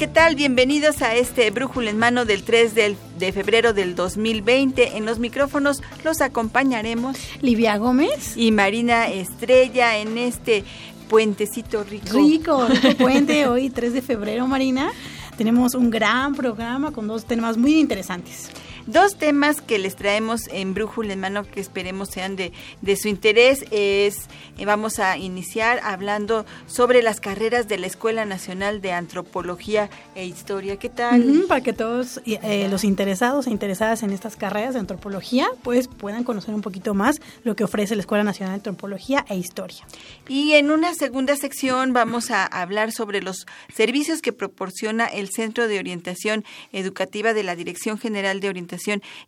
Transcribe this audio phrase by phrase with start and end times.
[0.00, 0.34] ¿Qué tal?
[0.34, 4.96] Bienvenidos a este Brújula en Mano del 3 de febrero del 2020.
[4.96, 10.64] En los micrófonos los acompañaremos Livia Gómez y Marina Estrella en este
[11.10, 12.16] puentecito rico.
[12.16, 14.90] Rico, rico puente, hoy 3 de febrero, Marina.
[15.36, 18.48] Tenemos un gran programa con dos temas muy interesantes.
[18.86, 23.08] Dos temas que les traemos en Brújula en Mano que esperemos sean de, de su
[23.08, 24.28] interés es,
[24.58, 30.26] eh, vamos a iniciar hablando sobre las carreras de la Escuela Nacional de Antropología e
[30.26, 30.76] Historia.
[30.76, 31.44] ¿Qué tal?
[31.48, 36.24] para que todos eh, los interesados e interesadas en estas carreras de antropología pues puedan
[36.24, 39.86] conocer un poquito más lo que ofrece la Escuela Nacional de Antropología e Historia.
[40.28, 45.68] Y en una segunda sección vamos a hablar sobre los servicios que proporciona el Centro
[45.68, 48.69] de Orientación Educativa de la Dirección General de Orientación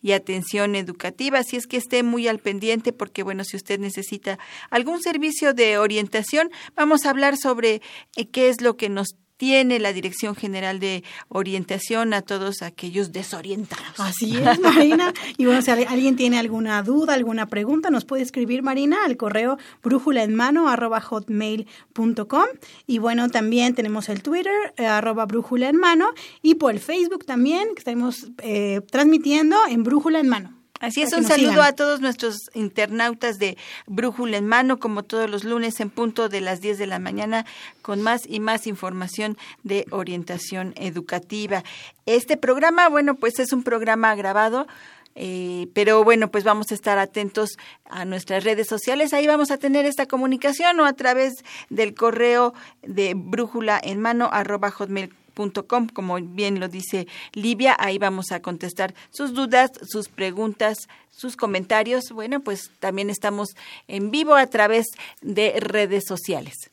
[0.01, 1.39] y atención educativa.
[1.39, 4.39] Así es que esté muy al pendiente porque, bueno, si usted necesita
[4.71, 7.83] algún servicio de orientación, vamos a hablar sobre
[8.17, 13.11] eh, qué es lo que nos tiene la Dirección General de Orientación a todos aquellos
[13.11, 13.99] desorientados.
[13.99, 15.13] Así es, Marina.
[15.37, 19.59] Y bueno, si alguien tiene alguna duda, alguna pregunta, nos puede escribir, Marina, al correo
[19.83, 22.45] brújula en mano arroba hotmail.com.
[22.87, 26.11] Y bueno, también tenemos el Twitter, eh, arroba brújula en mano,
[26.41, 30.62] y por el Facebook también, que estamos eh, transmitiendo en brújula en mano.
[30.83, 33.57] Así es, un saludo a todos nuestros internautas de
[33.87, 37.47] Brújula en Mano, como todos los lunes en punto de las 10 de la mañana,
[37.83, 41.63] con más y más información de orientación educativa.
[42.05, 44.67] Este programa, bueno, pues es un programa grabado.
[45.15, 47.51] Eh, pero bueno, pues vamos a estar atentos
[47.85, 49.13] a nuestras redes sociales.
[49.13, 54.31] Ahí vamos a tener esta comunicación o a través del correo de brújula en mano
[54.33, 60.09] arroba hotmail Com, como bien lo dice Livia, ahí vamos a contestar sus dudas, sus
[60.09, 62.11] preguntas, sus comentarios.
[62.13, 63.51] Bueno, pues también estamos
[63.89, 64.87] en vivo a través
[65.21, 66.71] de redes sociales.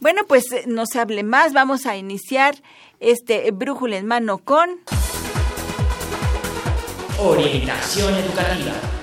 [0.00, 2.56] Bueno, pues eh, no se hable más, vamos a iniciar
[3.00, 4.80] este brújula en mano con
[7.18, 8.99] orientación educativa.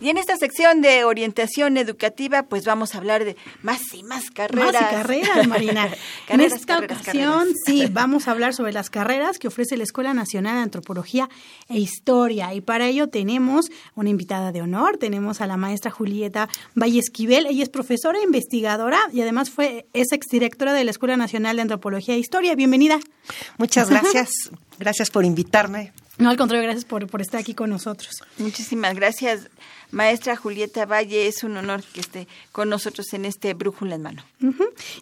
[0.00, 4.30] Y en esta sección de orientación educativa, pues vamos a hablar de más y más
[4.30, 4.72] carreras.
[4.72, 5.88] Más y carreras, Marina.
[6.28, 10.56] en esta ocasión, sí, vamos a hablar sobre las carreras que ofrece la Escuela Nacional
[10.56, 11.28] de Antropología
[11.68, 12.54] e Historia.
[12.54, 17.44] Y para ello tenemos una invitada de honor, tenemos a la maestra Julieta Valle Esquivel.
[17.46, 21.62] Ella es profesora e investigadora y además fue es exdirectora de la Escuela Nacional de
[21.62, 22.54] Antropología e Historia.
[22.54, 23.00] Bienvenida.
[23.58, 24.30] Muchas gracias.
[24.78, 25.92] Gracias por invitarme.
[26.20, 28.22] No, al contrario, gracias por, por estar aquí con nosotros.
[28.36, 29.48] Muchísimas gracias,
[29.90, 31.26] maestra Julieta Valle.
[31.26, 34.22] Es un honor que esté con nosotros en este Brújula en Mano.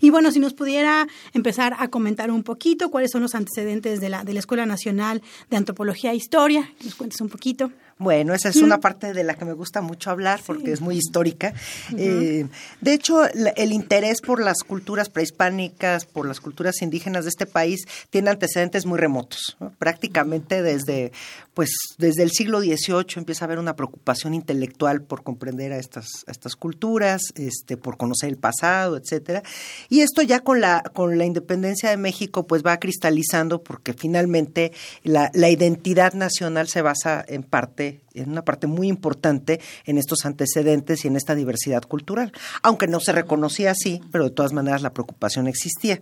[0.01, 4.09] Y bueno, si nos pudiera empezar a comentar un poquito cuáles son los antecedentes de
[4.09, 5.21] la, de la Escuela Nacional
[5.51, 7.73] de Antropología e Historia, nos cuentes un poquito.
[7.99, 10.97] Bueno, esa es una parte de la que me gusta mucho hablar porque es muy
[10.97, 11.53] histórica.
[11.97, 12.47] Eh,
[12.81, 17.87] de hecho, el interés por las culturas prehispánicas, por las culturas indígenas de este país,
[18.11, 19.57] tiene antecedentes muy remotos.
[19.79, 21.11] Prácticamente desde,
[21.55, 26.07] pues, desde el siglo XVIII empieza a haber una preocupación intelectual por comprender a estas,
[26.29, 29.43] estas culturas, este, por conocer el pasado, etcétera.
[29.89, 34.71] Y esto ya con la, con la independencia de México, pues va cristalizando porque finalmente
[35.03, 40.25] la, la identidad nacional se basa en parte en una parte muy importante en estos
[40.25, 42.33] antecedentes y en esta diversidad cultural,
[42.63, 46.01] aunque no se reconocía así, pero de todas maneras la preocupación existía.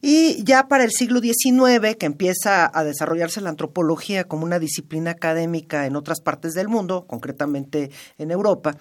[0.00, 5.12] Y ya para el siglo XIX, que empieza a desarrollarse la antropología como una disciplina
[5.12, 8.76] académica en otras partes del mundo, concretamente en Europa,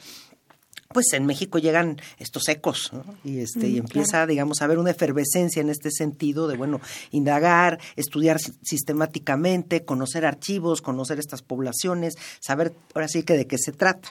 [0.94, 2.92] pues en México llegan estos ecos
[3.24, 6.80] y este y mm, empieza digamos a haber una efervescencia en este sentido de bueno
[7.12, 13.72] indagar estudiar sistemáticamente conocer archivos conocer estas poblaciones saber ahora sí que de qué se
[13.72, 14.10] trata.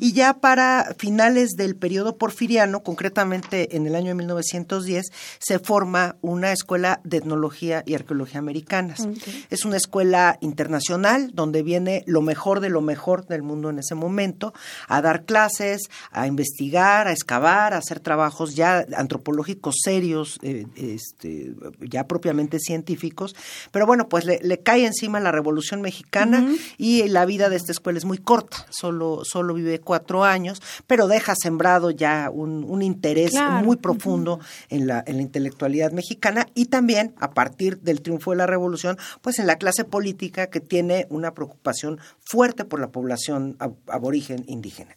[0.00, 5.06] Y ya para finales del periodo porfiriano concretamente en el año 1910
[5.38, 9.06] se forma una escuela de etnología y arqueología americanas.
[9.50, 13.94] Es una escuela internacional donde viene lo mejor de lo mejor del mundo en ese
[13.94, 14.52] momento
[14.88, 21.54] a dar clases a investigar, a excavar, a hacer trabajos ya antropológicos serios, eh, este,
[21.80, 23.34] ya propiamente científicos.
[23.70, 26.46] Pero bueno, pues le, cae encima la Revolución Mexicana
[26.78, 31.08] y la vida de esta escuela es muy corta, solo, solo vive cuatro años, pero
[31.08, 33.32] deja sembrado ya un, interés
[33.62, 38.38] muy profundo en, la, en la intelectualidad mexicana y también a partir del triunfo de
[38.38, 43.56] la Revolución, pues en la clase política que tiene una preocupación fuerte por la población
[43.86, 44.94] aborigen indígena.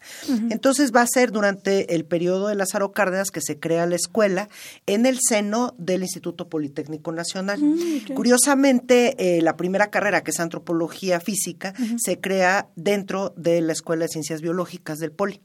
[0.50, 4.48] Entonces va a ser durante el periodo de Lázaro Cárdenas que se crea la escuela
[4.86, 7.60] en el seno del Instituto Politécnico Nacional.
[7.60, 13.72] Mm, Curiosamente, eh, la primera carrera, que es antropología física, se crea dentro de la
[13.72, 15.40] Escuela de Ciencias Biológicas del Poli.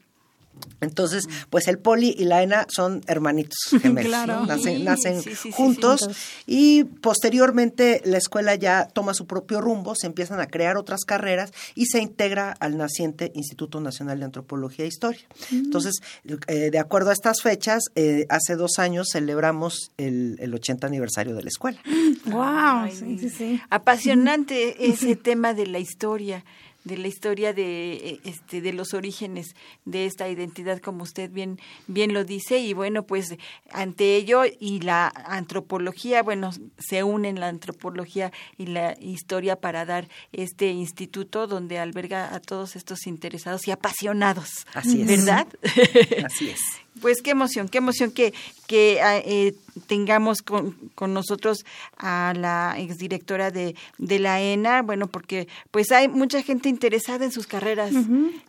[0.80, 4.12] Entonces, pues el poli y la ENA son hermanitos gemelos,
[4.80, 5.22] nacen,
[5.52, 6.08] juntos
[6.46, 11.52] y posteriormente la escuela ya toma su propio rumbo, se empiezan a crear otras carreras
[11.74, 15.22] y se integra al naciente Instituto Nacional de Antropología e Historia.
[15.50, 15.56] Mm.
[15.56, 16.00] Entonces,
[16.48, 21.34] eh, de acuerdo a estas fechas, eh, hace dos años celebramos el, el 80 aniversario
[21.34, 21.80] de la escuela.
[22.26, 22.90] ¡Wow!
[23.70, 26.44] Apasionante ese tema de la historia
[26.84, 31.58] de la historia de eh, este de los orígenes de esta identidad como usted bien
[31.86, 32.58] bien lo dice.
[32.58, 33.36] Y bueno pues
[33.70, 40.08] ante ello y la antropología bueno se unen la antropología y la historia para dar
[40.32, 45.06] este instituto donde alberga a todos estos interesados y apasionados así es.
[45.06, 45.46] verdad
[46.24, 46.60] así es
[47.00, 48.34] pues qué emoción, qué emoción que,
[48.66, 49.54] que ah, eh,
[49.86, 51.64] tengamos con, con, nosotros
[51.96, 57.32] a la exdirectora de, de la ENA, bueno, porque pues hay mucha gente interesada en
[57.32, 57.92] sus carreras.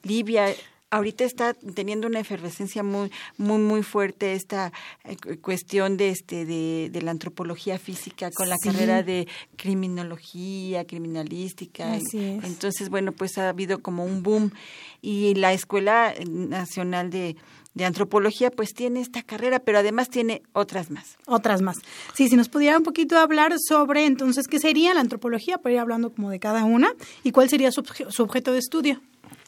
[0.04, 0.54] Livia,
[0.94, 4.72] ahorita está teniendo una efervescencia muy muy muy fuerte esta
[5.06, 11.98] eh, cuestión de este de, de, la antropología física con la carrera de criminología criminalística.
[12.13, 14.51] Entonces bueno pues ha habido como un boom.
[15.01, 17.36] Y la escuela nacional de
[17.74, 21.18] de antropología, pues tiene esta carrera, pero además tiene otras más.
[21.25, 21.78] Otras más.
[22.14, 25.80] Sí, si nos pudiera un poquito hablar sobre entonces qué sería la antropología, para ir
[25.80, 26.94] hablando como de cada una,
[27.24, 29.02] y cuál sería su, su objeto de estudio.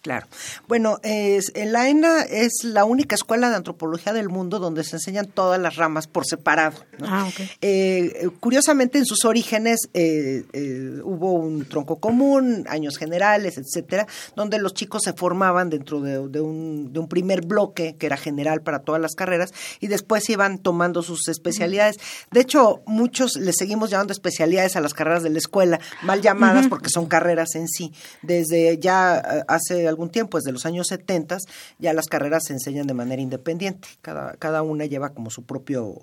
[0.06, 0.28] Claro.
[0.68, 5.26] Bueno, es, la ENA es la única escuela de antropología del mundo donde se enseñan
[5.26, 6.78] todas las ramas por separado.
[7.02, 7.28] Ah,
[7.60, 14.06] eh, curiosamente, en sus orígenes eh, eh, hubo un tronco común, años generales, etcétera,
[14.36, 18.62] donde los chicos se formaban dentro de, un, de un primer bloque que era general
[18.62, 21.98] para todas las carreras y después iban tomando sus especialidades.
[22.30, 26.68] De hecho, muchos le seguimos llamando especialidades a las carreras de la escuela, mal llamadas
[26.68, 27.92] porque son carreras en sí.
[28.22, 29.16] Desde ya
[29.48, 31.38] hace algún tiempo, desde los años 70,
[31.80, 33.88] ya las carreras se enseñan de manera independiente.
[34.02, 35.96] Cada, cada una lleva como su, propio,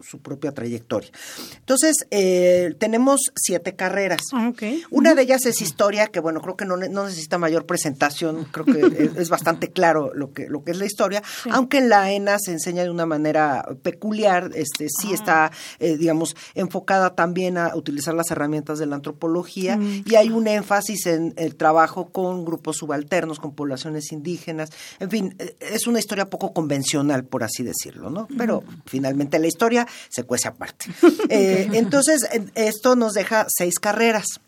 [0.00, 1.10] su propia trayectoria.
[1.56, 4.20] Entonces, eh, tenemos siete carreras.
[4.32, 4.52] Ah,
[4.90, 8.64] una de ellas es historia, que bueno, creo que no, no necesita mayor presentación, creo
[8.64, 12.38] que es, bastante claro lo que, lo que es la historia, aunque en la ENA
[12.38, 15.14] se enseña de una manera peculiar, este sí ah.
[15.14, 20.04] está, eh, digamos, enfocada también a utilizar las herramientas de la antropología mm.
[20.06, 24.70] y hay un énfasis en el trabajo con grupos subalternos con poblaciones indígenas.
[24.98, 28.26] En fin, eh, es una historia poco convencional, por así decirlo, ¿no?
[28.38, 30.86] Pero finalmente la historia se cuece aparte.
[31.30, 34.40] Eh, entonces, esto nos deja seis carreras.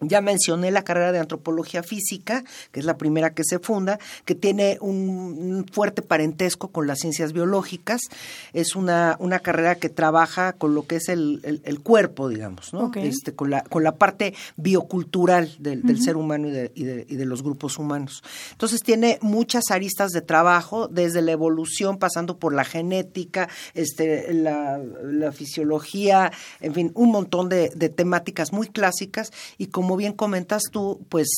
[0.00, 4.34] Ya mencioné la carrera de antropología física, que es la primera que se funda, que
[4.34, 8.02] tiene un fuerte parentesco con las ciencias biológicas.
[8.52, 12.92] Es una, una carrera que trabaja con lo que es el, el, cuerpo, digamos, ¿no?
[12.94, 17.06] Este, con, la, con la parte biocultural del, del ser humano y de, y, de,
[17.08, 18.22] y de, los grupos humanos.
[18.52, 24.78] Entonces tiene muchas aristas de trabajo, desde la evolución, pasando por la genética, este, la,
[24.78, 30.14] la fisiología, en fin, un montón de, de temáticas muy clásicas y como como bien
[30.14, 31.28] comentas tú, pues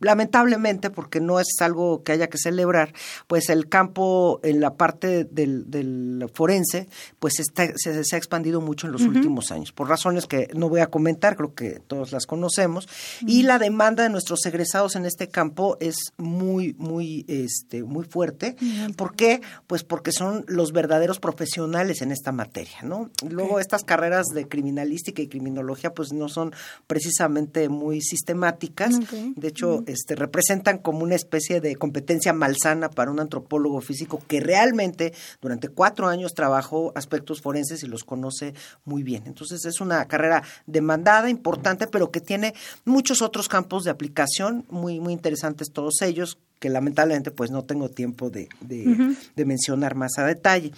[0.00, 2.92] lamentablemente, porque no es algo que haya que celebrar,
[3.26, 8.92] pues el campo en la parte del, forense, pues está, se, ha expandido mucho en
[8.92, 12.88] los últimos años, por razones que no voy a comentar, creo que todos las conocemos,
[13.26, 18.56] y la demanda de nuestros egresados en este campo es muy, muy, este, muy fuerte.
[18.96, 19.40] ¿Por qué?
[19.66, 23.10] Pues porque son los verdaderos profesionales en esta materia, ¿no?
[23.28, 26.52] Luego estas carreras de criminalística y criminología, pues no son
[26.86, 28.94] precisamente muy sistemáticas.
[29.36, 34.40] De hecho, este, representan como una especie de competencia malsana para un antropólogo físico que
[34.40, 39.24] realmente durante cuatro años trabajó aspectos forenses y los conoce muy bien.
[39.26, 45.00] Entonces es una carrera demandada, importante, pero que tiene muchos otros campos de aplicación muy,
[45.00, 50.24] muy interesantes todos ellos que lamentablemente pues no tengo tiempo de, de, mencionar más a
[50.24, 50.72] detalle.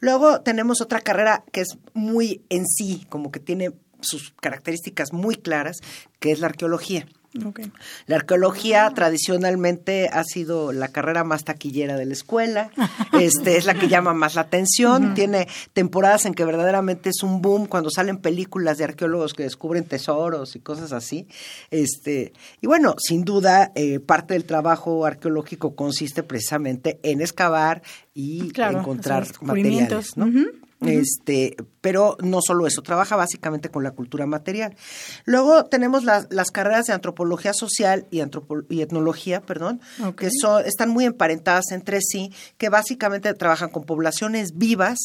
[0.00, 5.36] Luego tenemos otra carrera que es muy en sí, como que tiene sus características muy
[5.36, 5.78] claras,
[6.20, 7.06] que es la arqueología.
[8.06, 12.70] La arqueología tradicionalmente ha sido la carrera más taquillera de la escuela,
[13.20, 17.42] este, es la que llama más la atención, tiene temporadas en que verdaderamente es un
[17.42, 21.26] boom cuando salen películas de arqueólogos que descubren tesoros y cosas así.
[21.70, 27.82] Este, y bueno, sin duda, eh, parte del trabajo arqueológico consiste precisamente en excavar
[28.14, 30.16] y encontrar materiales.
[30.16, 30.26] ¿no?
[30.82, 34.76] Este, pero no solo eso, trabaja básicamente con la cultura material.
[35.24, 38.20] Luego tenemos las, las carreras de antropología social y,
[38.68, 39.80] y etnología, perdón,
[40.16, 44.98] que son, están muy emparentadas entre sí, que básicamente trabajan con poblaciones vivas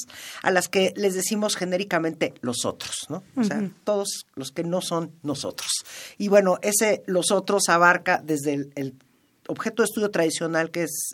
[0.43, 3.23] a las que les decimos genéricamente los otros, ¿no?
[3.37, 5.69] O sea, todos los que no son nosotros.
[6.17, 8.95] Y bueno, ese los otros abarca desde el
[9.51, 11.13] objeto de estudio tradicional que es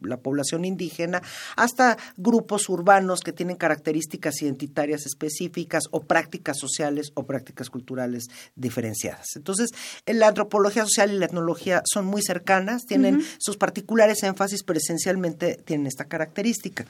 [0.00, 1.22] la población indígena,
[1.56, 9.36] hasta grupos urbanos que tienen características identitarias específicas o prácticas sociales o prácticas culturales diferenciadas.
[9.36, 9.70] Entonces,
[10.06, 15.60] la antropología social y la etnología son muy cercanas, tienen sus particulares énfasis, pero esencialmente
[15.64, 16.86] tienen esta característica.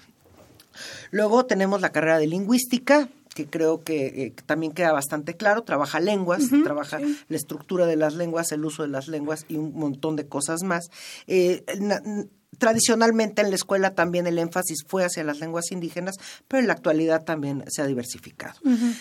[1.11, 3.09] Luego tenemos la carrera de lingüística,
[3.39, 8.15] que creo que, eh, también queda bastante claro, trabaja lenguas, trabaja la estructura de las
[8.15, 10.91] lenguas, el uso de las lenguas y un montón de cosas más.
[11.29, 11.65] Eh,
[12.59, 16.17] tradicionalmente en la escuela también el énfasis fue hacia las lenguas indígenas,
[16.49, 18.59] pero en la actualidad también se ha diversificado.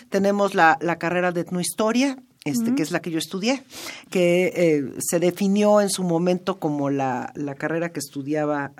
[0.09, 2.17] Tenemos la, la carrera de etnohistoria,
[2.47, 3.63] este, que es la que yo estudié,
[4.09, 8.71] que eh, se definió en su momento como la, carrera que estudiaba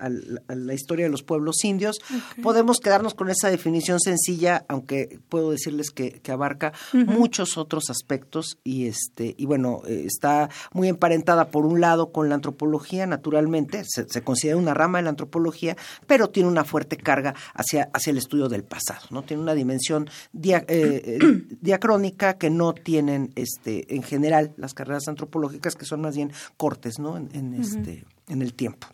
[0.48, 2.00] la historia de los pueblos indios.
[2.44, 8.88] Podemos quedarnos con esa definición sencilla, aunque puedo decirles que, abarca muchos otros aspectos y
[8.88, 14.22] este y bueno eh, está muy emparentada por un lado con la antropología, naturalmente se,
[14.22, 18.50] considera una rama de la antropología, pero tiene una fuerte carga hacia hacia el estudio
[18.50, 20.10] del pasado, no tiene una dimensión
[20.44, 21.20] eh,
[21.62, 26.32] diacrónica que no tienen este, este, en general las carreras antropológicas que son más bien
[26.58, 27.18] cortes, ¿no?
[27.18, 28.88] En, este, en el tiempo.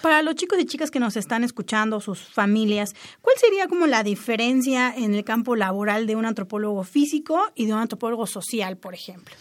[0.00, 4.04] Para los chicos y chicas que nos están escuchando, sus familias, ¿cuál sería como la
[4.04, 8.94] diferencia en el campo laboral de un antropólogo físico y de un antropólogo social, por
[8.94, 9.34] ejemplo?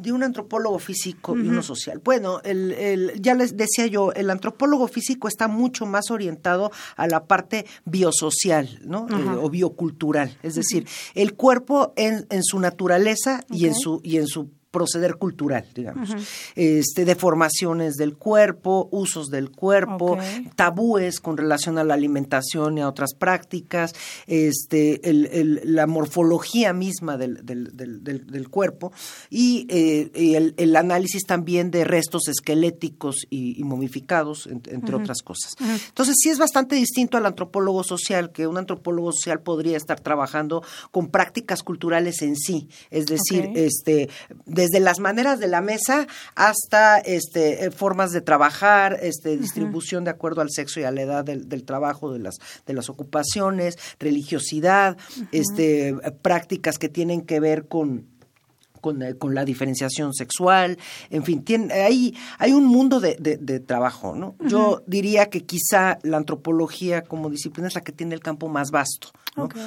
[0.00, 2.00] De un antropólogo físico y uno social.
[2.02, 7.06] Bueno, el, el, ya les decía yo, el antropólogo físico está mucho más orientado a
[7.06, 9.06] la parte biosocial, ¿no?
[9.08, 14.16] Eh, o biocultural, es decir, el cuerpo en, en su naturaleza y en su y
[14.16, 16.10] en su proceder cultural, digamos.
[16.54, 20.16] este, deformaciones del cuerpo, usos del cuerpo,
[20.54, 23.94] tabúes con relación a la alimentación y a otras prácticas,
[24.26, 28.92] este, el, la morfología misma del, del, del, cuerpo
[29.28, 35.54] y, eh, el, análisis también de restos esqueléticos y, momificados, entre otras cosas.
[35.88, 40.62] Entonces, sí es bastante distinto al antropólogo social, que un antropólogo social podría estar trabajando
[40.90, 44.08] con prácticas culturales en sí, es decir, este
[44.60, 50.10] desde las maneras de la mesa hasta este, eh, formas de trabajar, este, distribución de
[50.10, 54.98] acuerdo al sexo y a la edad del, trabajo, de las, de las ocupaciones, religiosidad,
[55.32, 58.09] este, prácticas que tienen que ver con
[58.80, 60.78] con, eh, con, la diferenciación sexual,
[61.10, 64.34] en fin, tiene, hay, hay un mundo de, de, trabajo, ¿no?
[64.46, 68.70] Yo diría que quizá la antropología como disciplina es la que tiene el campo más
[68.70, 69.10] vasto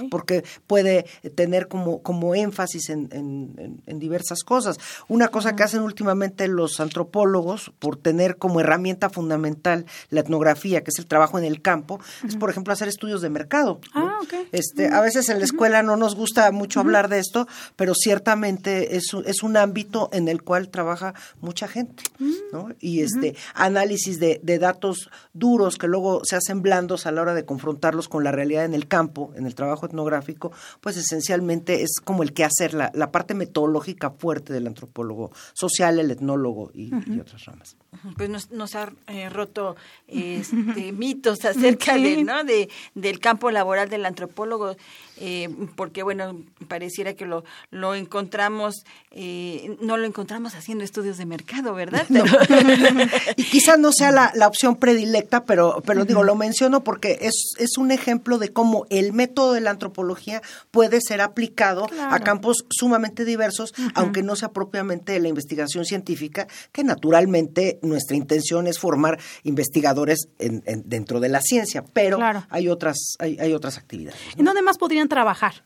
[0.10, 1.05] porque puede
[1.36, 4.77] tener como, como énfasis en, en, diversas cosas.
[5.08, 10.89] Una cosa que hacen últimamente los antropólogos, por tener como herramienta fundamental la etnografía, que
[10.89, 13.79] es el trabajo en el campo, es, por ejemplo, hacer estudios de mercado.
[13.93, 14.20] Ah,
[14.51, 18.98] este, a veces en la escuela no nos gusta mucho hablar de esto, pero ciertamente
[18.98, 22.04] es, es un ámbito en el cual trabaja mucha gente,
[22.52, 22.70] ¿no?
[22.80, 27.34] Y este, análisis de, de datos duros que luego se hacen blandos a la hora
[27.34, 32.00] de confrontarlos con la realidad en el campo, en el trabajo etnográfico, pues esencialmente es
[32.04, 36.92] como el que hacer la, la parte metodológica fuerte del antropólogo social, el etnólogo y,
[37.20, 37.78] otras ramas.
[38.18, 39.76] Pues nos, nos ha eh, roto
[40.08, 42.44] este, mitos acerca de, ¿no?
[42.44, 44.76] de, del campo laboral del antropólogo,
[45.18, 51.28] eh, porque bueno, pareciera que lo, lo encontramos eh, no lo encontramos haciendo estudios de
[51.28, 52.08] mercado, ¿verdad?
[53.38, 57.54] y quizás no sea la, la, opción predilecta, pero, pero digo, lo menciono porque es,
[57.60, 62.66] es un ejemplo de cómo el método de la antropología puede ser aplicado a campos
[62.72, 69.20] sumamente diversos, aunque no sea propiamente la investigación científica, que naturalmente nuestra intención es formar
[69.44, 72.18] investigadores en, dentro de la ciencia, pero
[72.50, 74.20] hay otras hay, hay otras actividades.
[74.36, 75.64] ¿En dónde más podrían trabajar?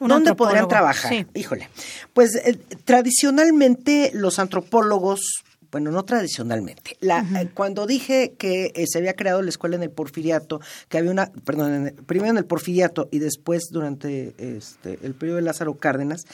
[0.00, 1.26] ¿Dónde podrían trabajar?
[1.34, 1.68] Híjole.
[2.12, 6.96] Pues eh, tradicionalmente los antropólogos bueno, no tradicionalmente.
[7.00, 10.98] La, eh, Cuando dije que eh, se había creado la escuela en el Porfiriato, que
[10.98, 15.74] había una, perdón, primero en el Porfiriato y después durante este, el periodo de Lázaro
[15.74, 16.24] Cárdenas,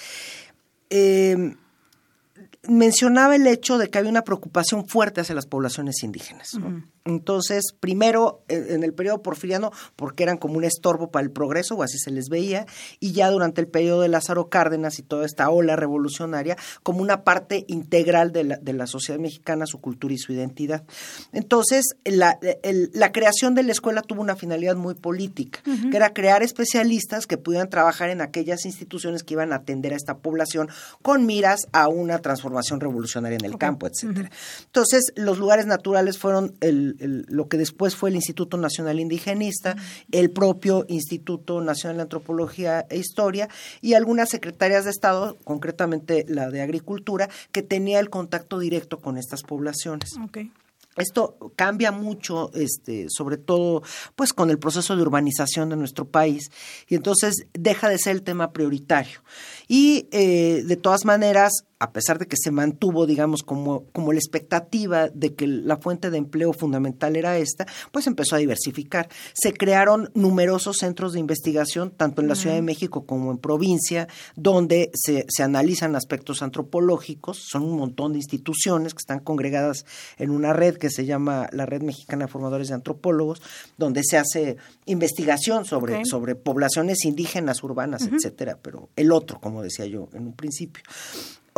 [0.89, 1.55] eh,
[2.69, 6.59] mencionaba el hecho de que había una preocupación fuerte hacia las poblaciones indígenas.
[7.07, 11.83] Entonces, primero en el periodo porfiriano, porque eran como un estorbo para el progreso, o
[11.83, 12.67] así se les veía,
[13.01, 17.25] y ya durante el periodo de Lázaro Cárdenas y toda esta ola revolucionaria, como una
[17.25, 20.85] parte integral de la, de la sociedad mexicana, su cultura y su identidad.
[21.33, 22.39] Entonces, la,
[22.93, 25.61] la creación de la escuela tuvo una finalidad muy política,
[25.91, 29.97] que era crear especialistas que pudieran trabajar en aquellas instituciones que iban a atender a
[29.97, 30.69] esta población
[31.03, 34.31] con miras a una transformación revolucionaria en el campo, etcétera.
[34.65, 36.55] Entonces, los lugares naturales fueron
[37.01, 39.77] lo que después fue el Instituto Nacional Indigenista,
[40.13, 43.49] el propio Instituto Nacional de Antropología e Historia
[43.81, 49.17] y algunas secretarias de Estado, concretamente la de Agricultura, que tenía el contacto directo con
[49.19, 50.11] estas poblaciones.
[50.97, 53.83] Esto cambia mucho, este, sobre todo,
[54.15, 56.51] pues, con el proceso de urbanización de nuestro país,
[56.89, 59.21] y entonces deja de ser el tema prioritario.
[59.69, 64.19] Y eh, de todas maneras, a pesar de que se mantuvo, digamos, como, como la
[64.19, 69.09] expectativa de que la fuente de empleo fundamental era esta, pues empezó a diversificar.
[69.35, 74.09] Se crearon numerosos centros de investigación, tanto en la Ciudad de México como en provincia,
[74.37, 77.39] donde se, se analizan aspectos antropológicos.
[77.47, 79.85] Son un montón de instituciones que están congregadas
[80.17, 83.43] en una red que se llama la Red Mexicana de Formadores de Antropólogos,
[83.77, 84.57] donde se hace
[84.87, 90.33] investigación sobre, sobre poblaciones indígenas, urbanas, etcétera, pero el otro, como decía yo en un
[90.33, 90.83] principio.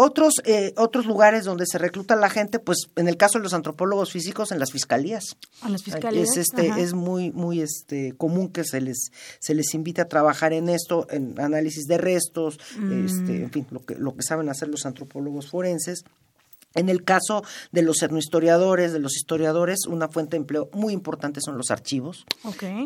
[0.00, 3.52] Otros, eh, otros lugares donde se recluta la gente, pues en el caso de los
[3.52, 5.36] antropólogos físicos, en las fiscalías.
[5.64, 6.36] En las fiscalías.
[6.36, 10.52] Es, este, es muy, muy este, común que se les, se les invite a trabajar
[10.52, 13.06] en esto, en análisis de restos, mm.
[13.06, 16.04] este, en fin, lo que, lo que saben hacer los antropólogos forenses.
[16.74, 21.40] En el caso de los etnohistoriadores, de los historiadores, una fuente de empleo muy importante
[21.40, 22.26] son los archivos.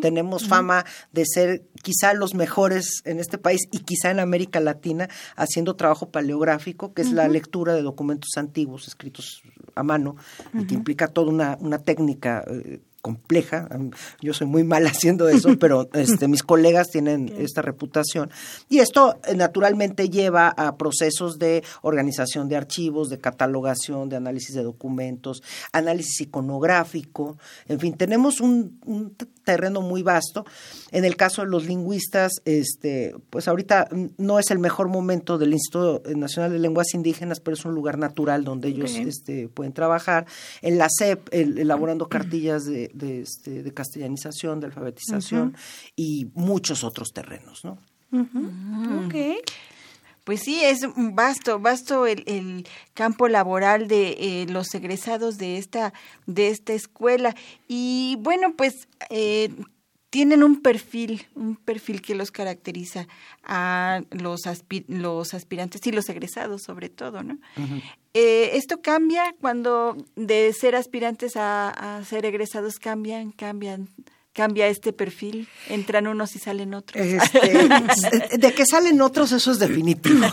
[0.01, 5.09] Tenemos fama de ser quizá los mejores en este país y quizá en América Latina
[5.37, 9.42] haciendo trabajo paleográfico, que es la lectura de documentos antiguos escritos
[9.75, 10.16] a mano
[10.55, 13.69] y que implica toda una, una técnica eh, compleja.
[14.21, 18.31] Yo soy muy mal haciendo eso, pero este, mis colegas tienen esta reputación.
[18.69, 24.55] Y esto eh, naturalmente lleva a procesos de organización de archivos, de catalogación, de análisis
[24.55, 27.37] de documentos, análisis iconográfico.
[27.69, 30.44] En fin, tenemos un, un terreno muy vasto.
[30.90, 35.52] En el caso de los lingüistas, este, pues ahorita no es el mejor momento del
[35.52, 40.26] Instituto Nacional de Lenguas Indígenas, pero es un lugar natural donde ellos este, pueden trabajar.
[40.61, 45.57] En la CEP, elaborando cartillas de, de, este, de, castellanización, de alfabetización
[45.96, 47.78] y muchos otros terrenos, ¿no?
[50.25, 55.93] Pues sí, es vasto, vasto el, el campo laboral de eh, los egresados de esta,
[56.27, 57.35] de esta escuela.
[57.67, 59.51] Y bueno, pues eh,
[60.11, 63.09] tienen un perfil, un perfil que los caracteriza
[63.43, 64.43] a los,
[64.87, 67.39] los aspirantes y los egresados sobre todo, ¿no?
[68.13, 73.89] eh, esto cambia cuando de ser aspirantes a, a ser egresados cambian, cambian
[74.33, 75.49] cambia este perfil?
[75.68, 77.05] ¿Entran unos y salen otros?
[77.05, 77.68] Este,
[78.38, 80.27] de que salen otros, eso es definitivo.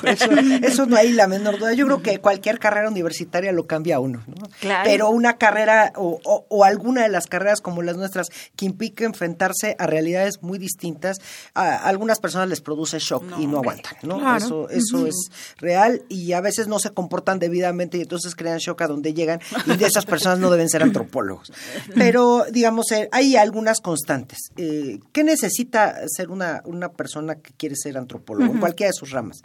[0.61, 1.73] Eso, no hay la menor duda.
[1.73, 4.23] Yo creo que cualquier carrera universitaria lo cambia uno.
[4.27, 4.47] ¿no?
[4.83, 9.75] Pero una carrera o, o, alguna de las carreras como las nuestras que implica enfrentarse
[9.79, 11.17] a realidades muy distintas,
[11.53, 13.95] a, algunas personas les produce shock y no aguantan.
[14.03, 14.35] ¿no?
[14.35, 18.81] Eso, eso es real y a veces no se comportan debidamente y entonces crean shock
[18.81, 21.51] a donde llegan y de esas personas no deben ser antropólogos.
[21.95, 24.51] Pero, digamos, eh, hay algunas constantes.
[24.55, 29.09] Eh, ¿Qué necesita ser una, una persona que quiere ser antropólogo, en cualquiera de sus
[29.09, 29.41] ramas?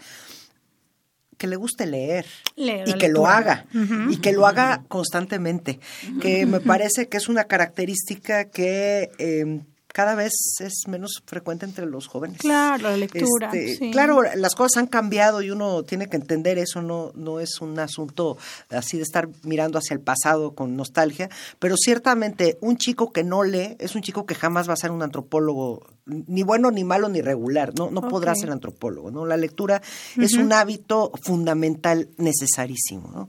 [1.38, 3.66] que le guste leer, y que lo haga
[4.08, 5.80] y que lo haga constantemente,
[6.20, 9.60] que me parece que es una característica que eh,
[9.94, 12.38] cada vez es menos frecuente entre los jóvenes.
[12.38, 13.52] Claro, la lectura.
[13.52, 17.60] Este, claro, las cosas han cambiado y uno tiene que entender eso, no, no es
[17.60, 18.36] un asunto
[18.70, 21.30] así de estar mirando hacia el pasado con nostalgia,
[21.60, 24.90] pero ciertamente un chico que no lee es un chico que jamás va a ser
[24.90, 29.24] un antropólogo ni bueno, ni malo, ni regular, no, no podrá ser antropólogo, ¿no?
[29.24, 29.80] La lectura
[30.16, 33.28] es un hábito fundamental necesarísimo, ¿no?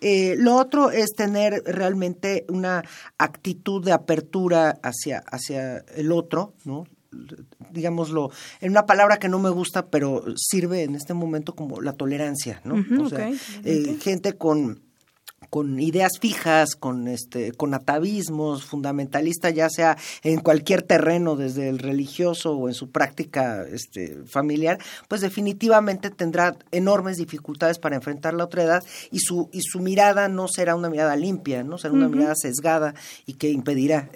[0.00, 2.82] Eh, lo otro es tener realmente una
[3.18, 6.84] actitud de apertura hacia, hacia el otro, ¿no?
[7.70, 11.92] digámoslo, en una palabra que no me gusta, pero sirve en este momento como la
[11.92, 12.74] tolerancia, ¿no?
[13.02, 13.30] o sea,
[13.64, 14.83] eh, gente con
[15.54, 21.78] con ideas fijas, con este, con atavismos, fundamentalista, ya sea en cualquier terreno, desde el
[21.78, 28.42] religioso o en su práctica este, familiar, pues definitivamente tendrá enormes dificultades para enfrentar la
[28.42, 32.08] otra edad y su, y su mirada no será una mirada limpia, no será una
[32.08, 34.10] mirada sesgada y que impedirá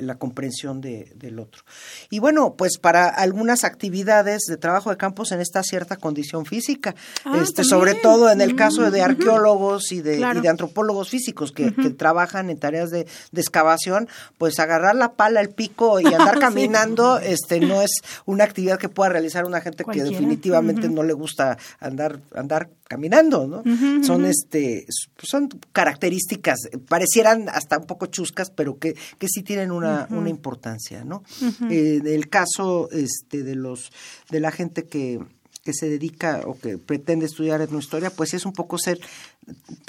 [0.00, 1.64] la comprensión de, del otro.
[2.08, 6.94] Y bueno, pues para algunas actividades de trabajo de campo en esta cierta condición física,
[7.26, 11.08] ah, este, sobre todo en el caso de arqueólogos y de, y de antropólogos, antropólogos
[11.08, 16.38] físicos que, trabajan en tareas de, excavación, pues agarrar la pala, el pico y andar
[16.38, 17.90] caminando, este no es
[18.26, 23.46] una actividad que pueda realizar una gente que definitivamente no le gusta andar andar caminando,
[23.46, 23.62] ¿no?
[24.04, 24.86] son este
[25.18, 31.04] son características parecieran hasta un poco chuscas, pero que, que sí tienen una, una importancia,
[31.04, 31.22] ¿no?
[31.70, 33.92] Eh, el caso este de los
[34.30, 35.20] de la gente que
[35.68, 38.98] que se dedica o que pretende estudiar etnohistoria, pues es un poco ser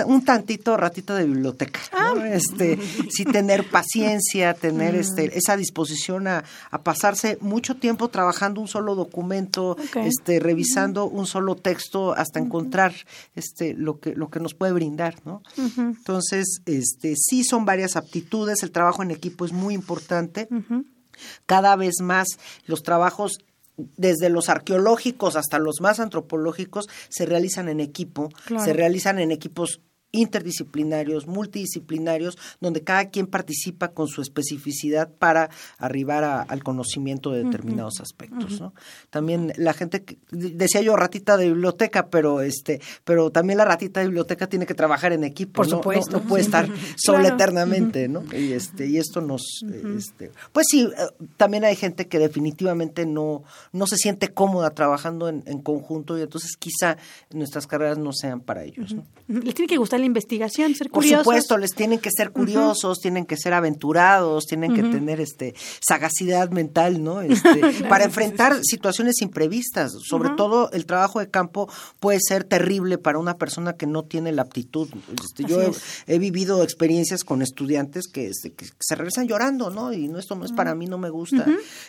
[0.05, 2.19] un tantito ratito de biblioteca, ¿no?
[2.19, 2.27] Ah.
[2.27, 2.77] Este,
[3.09, 6.43] sí tener paciencia, tener este, esa disposición a,
[6.83, 12.93] pasarse mucho tiempo trabajando un solo documento, este, revisando un solo texto hasta encontrar
[13.37, 15.41] este lo que lo que nos puede brindar, ¿no?
[15.77, 20.49] Entonces, este, sí son varias aptitudes, el trabajo en equipo es muy importante.
[21.45, 22.27] Cada vez más
[22.65, 23.39] los trabajos
[23.97, 28.29] desde los arqueológicos hasta los más antropológicos se realizan en equipo,
[28.63, 29.81] se realizan en equipos
[30.12, 38.00] interdisciplinarios, multidisciplinarios, donde cada quien participa con su especificidad para arribar al conocimiento de determinados
[38.02, 38.60] aspectos.
[38.60, 38.74] ¿no?
[39.10, 44.08] También la gente, decía yo ratita de biblioteca, pero este, pero también la ratita de
[44.08, 46.67] biblioteca tiene que trabajar en equipo, por supuesto, no, puede estar
[46.98, 48.24] sola eternamente, ¿no?
[48.34, 49.63] Y este, y esto nos,
[49.98, 55.30] este, pues sí, eh, también hay gente que definitivamente no, no se siente cómoda trabajando
[55.30, 56.98] en, conjunto y entonces quizá
[57.32, 58.93] nuestras carreras no sean para ellos.
[58.93, 59.04] ¿no?
[59.28, 61.23] Les tiene que gustar la investigación, ser curiosos.
[61.23, 65.55] Por supuesto, les tienen que ser curiosos, tienen que ser aventurados, tienen que tener este
[65.79, 67.21] sagacidad mental, ¿no?
[67.21, 69.91] Este, para enfrentar situaciones imprevistas.
[70.07, 74.31] Sobre todo el trabajo de campo puede ser terrible para una persona que no tiene
[74.31, 74.89] la aptitud.
[75.23, 75.59] Este, yo
[76.07, 79.93] he, vivido experiencias con estudiantes este, que, se regresan llorando, ¿no?
[79.93, 81.45] Y no esto no es para mí, no me gusta.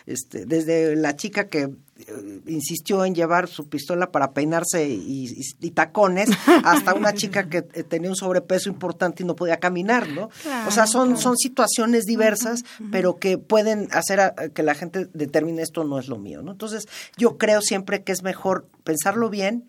[0.06, 1.70] Este, desde la chica que
[2.06, 6.30] eh, insistió en llevar su pistola para peinarse y, tacones,
[6.64, 10.30] hasta una chica que eh, tenía un sobrepeso importante y no podía caminar, ¿no?
[10.66, 15.84] o sea, son, son situaciones diversas, pero que pueden hacer que la gente determine esto
[15.84, 16.52] no es lo mío, ¿no?
[16.52, 19.68] Entonces, yo creo siempre que es mejor pensarlo bien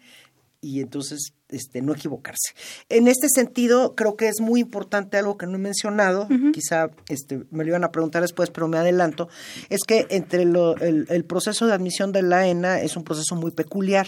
[0.62, 2.54] y entonces este, no equivocarse.
[2.88, 7.44] En este sentido, creo que es muy importante algo que no he mencionado, quizá este,
[7.52, 9.28] me lo iban a preguntar después, pero me adelanto,
[9.70, 13.52] es que entre lo, el, proceso de admisión de la ENA es un proceso muy
[13.52, 14.08] peculiar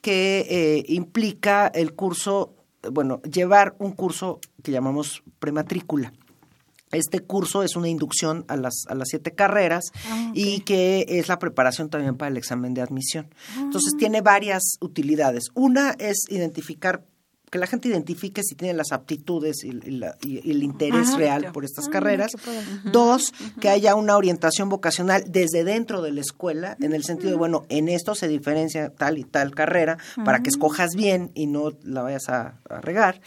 [0.00, 2.54] que eh, implica el curso,
[2.90, 6.12] bueno, llevar un curso que llamamos prematrícula.
[6.92, 11.28] Este curso es una inducción a las, a las siete carreras ah, y que es
[11.28, 13.28] la preparación también para el examen de admisión.
[13.58, 13.98] Entonces ah.
[13.98, 15.46] tiene varias utilidades.
[15.54, 17.04] Una es identificar
[17.50, 21.88] que la gente identifique si tiene las aptitudes y, el interés ah, real por estas
[21.88, 22.32] carreras.
[22.84, 27.36] Dos, que haya una orientación vocacional desde dentro de la escuela, en el sentido de,
[27.36, 31.72] bueno, en esto se diferencia tal y tal carrera para que escojas bien y no
[31.84, 33.20] la vayas a, regar.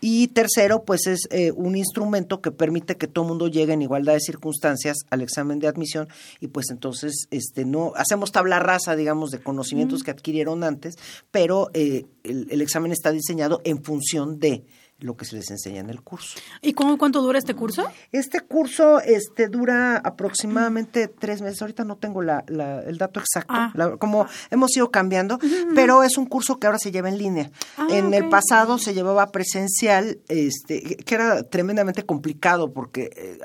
[0.00, 4.14] Y tercero, pues es eh, un instrumento que permite que todo mundo llegue en igualdad
[4.14, 6.08] de circunstancias al examen de admisión
[6.40, 10.94] y pues entonces este no hacemos tabla rasa, digamos, de conocimientos que adquirieron antes,
[11.30, 14.64] pero eh, el examen está diseñado en función de
[15.00, 16.38] lo que se les enseña en el curso.
[16.62, 17.86] ¿Y cómo, cuánto dura este curso?
[18.12, 21.60] Este curso este, dura aproximadamente tres meses.
[21.60, 22.44] Ahorita no tengo la,
[22.86, 23.96] el dato exacto, ah.
[23.98, 25.38] como hemos ido cambiando,
[25.74, 27.50] pero es un curso que ahora se lleva en línea.
[27.76, 33.38] Ah, en el pasado se llevaba presencial, este, que era tremendamente complicado porque eh,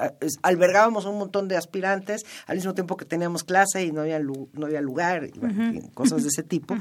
[0.43, 4.65] albergábamos un montón de aspirantes al mismo tiempo que teníamos clase y no había, no
[4.65, 6.75] había lugar, y, cosas de ese tipo.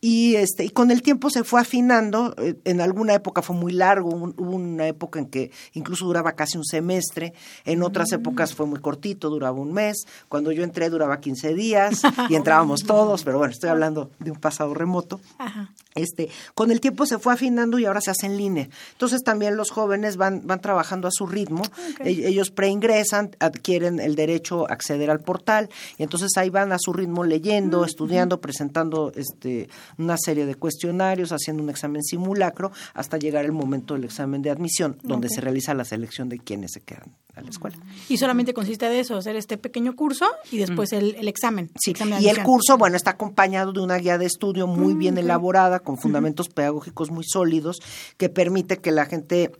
[0.00, 2.34] Y, este, y con el tiempo se fue afinando.
[2.38, 6.32] Eh, en alguna época fue muy largo largo, hubo una época en que incluso duraba
[6.32, 7.32] casi un semestre,
[7.64, 8.14] en otras Mm.
[8.16, 12.82] épocas fue muy cortito, duraba un mes, cuando yo entré duraba 15 días y entrábamos
[12.84, 15.20] todos, pero bueno, estoy hablando de un pasado remoto.
[15.38, 15.70] Ajá.
[15.94, 18.68] Este, con el tiempo se fue afinando y ahora se hace en línea.
[18.92, 21.62] Entonces también los jóvenes van, van trabajando a su ritmo.
[22.00, 26.78] E- Ellos preingresan, adquieren el derecho a acceder al portal y entonces ahí van a
[26.80, 33.16] su ritmo leyendo, estudiando, presentando este, una serie de cuestionarios, haciendo un examen simulacro hasta
[33.16, 36.80] llegar el momento del examen de admisión, donde se realiza la selección de quienes se
[36.80, 37.76] quedan a la escuela.
[38.08, 41.70] Y solamente consiste de eso, hacer este pequeño curso y después el, el examen.
[41.80, 45.18] Sí, examen y el curso, bueno, está acompañado de una guía de estudio muy bien
[45.18, 47.78] elaborada, con fundamentos pedagógicos muy sólidos,
[48.16, 49.52] que permite que la gente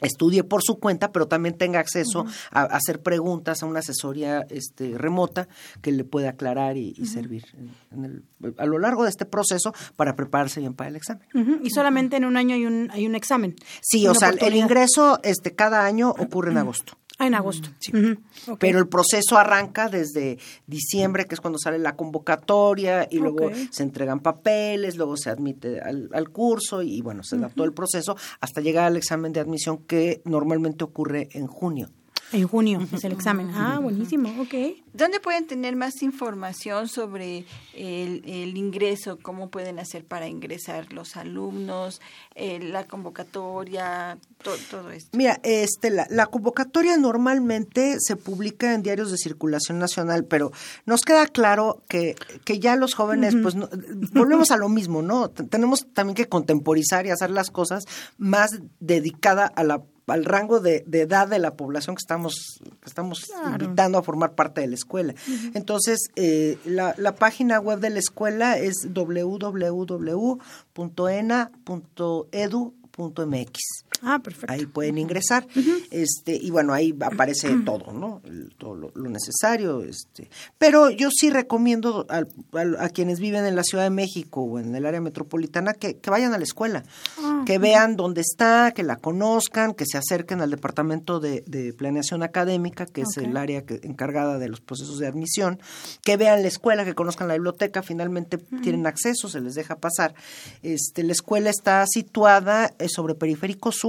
[0.00, 4.46] estudie por su cuenta, pero también tenga acceso a, a hacer preguntas a una asesoría
[4.50, 5.48] este, remota
[5.82, 7.44] que le pueda aclarar y, y servir
[7.92, 8.24] en el-
[8.58, 11.26] a lo largo de este proceso para prepararse bien para el examen.
[11.62, 13.56] Y solamente en un año hay un, hay un examen.
[13.80, 16.98] Sí, o sea, el ingreso este, cada año ocurre en agosto.
[17.18, 17.70] Ah, en agosto.
[18.46, 18.58] Ok.
[18.60, 23.82] Pero el proceso arranca desde diciembre, que es cuando sale la convocatoria, y luego se
[23.82, 28.16] entregan papeles, luego se admite al, al curso y bueno, se da todo el proceso
[28.40, 31.88] hasta llegar al examen de admisión que normalmente ocurre en junio.
[32.32, 33.50] En junio es el examen.
[33.54, 34.54] Ah, buenísimo, ok.
[34.92, 39.18] ¿Dónde pueden tener más información sobre el, el ingreso?
[39.22, 42.00] ¿Cómo pueden hacer para ingresar los alumnos?
[42.34, 45.16] eh, la convocatoria, to- todo esto.
[45.16, 50.52] Mira, este, la, la convocatoria normalmente se publica en diarios de circulación nacional, pero
[50.84, 53.68] nos queda claro que, que ya los jóvenes, pues, no-
[54.12, 55.30] volvemos a lo mismo, ¿no?
[55.30, 57.84] T- Tenemos también que contemporizar y hacer las cosas
[58.18, 62.86] más dedicada a la al rango de, de edad de la población que estamos que
[62.86, 65.14] estamos invitando a formar parte de la escuela.
[65.54, 70.36] Entonces, eh, la, la página web de la escuela es www.ena.edu.mx.
[74.02, 74.52] Ah, perfecto.
[74.52, 75.46] Ahí pueden ingresar.
[75.90, 78.20] este Y bueno, ahí aparece todo, ¿no?
[78.24, 79.82] El- todo lo, lo necesario.
[79.82, 80.28] este
[80.58, 82.28] Pero yo sí recomiendo al-
[82.78, 86.10] a, quienes viven en la Ciudad de México o en el área metropolitana que, que
[86.10, 86.84] vayan a la escuela,
[87.44, 92.22] que vean dónde está, que la conozcan, que se acerquen al Departamento de, de Planeación
[92.22, 95.58] Académica, que es el área que, encargada de los procesos de admisión,
[96.02, 100.14] que vean la escuela, que conozcan la biblioteca, finalmente tienen acceso, se les deja pasar.
[100.62, 103.85] Este, la escuela está situada eh, sobre Periférico Sur,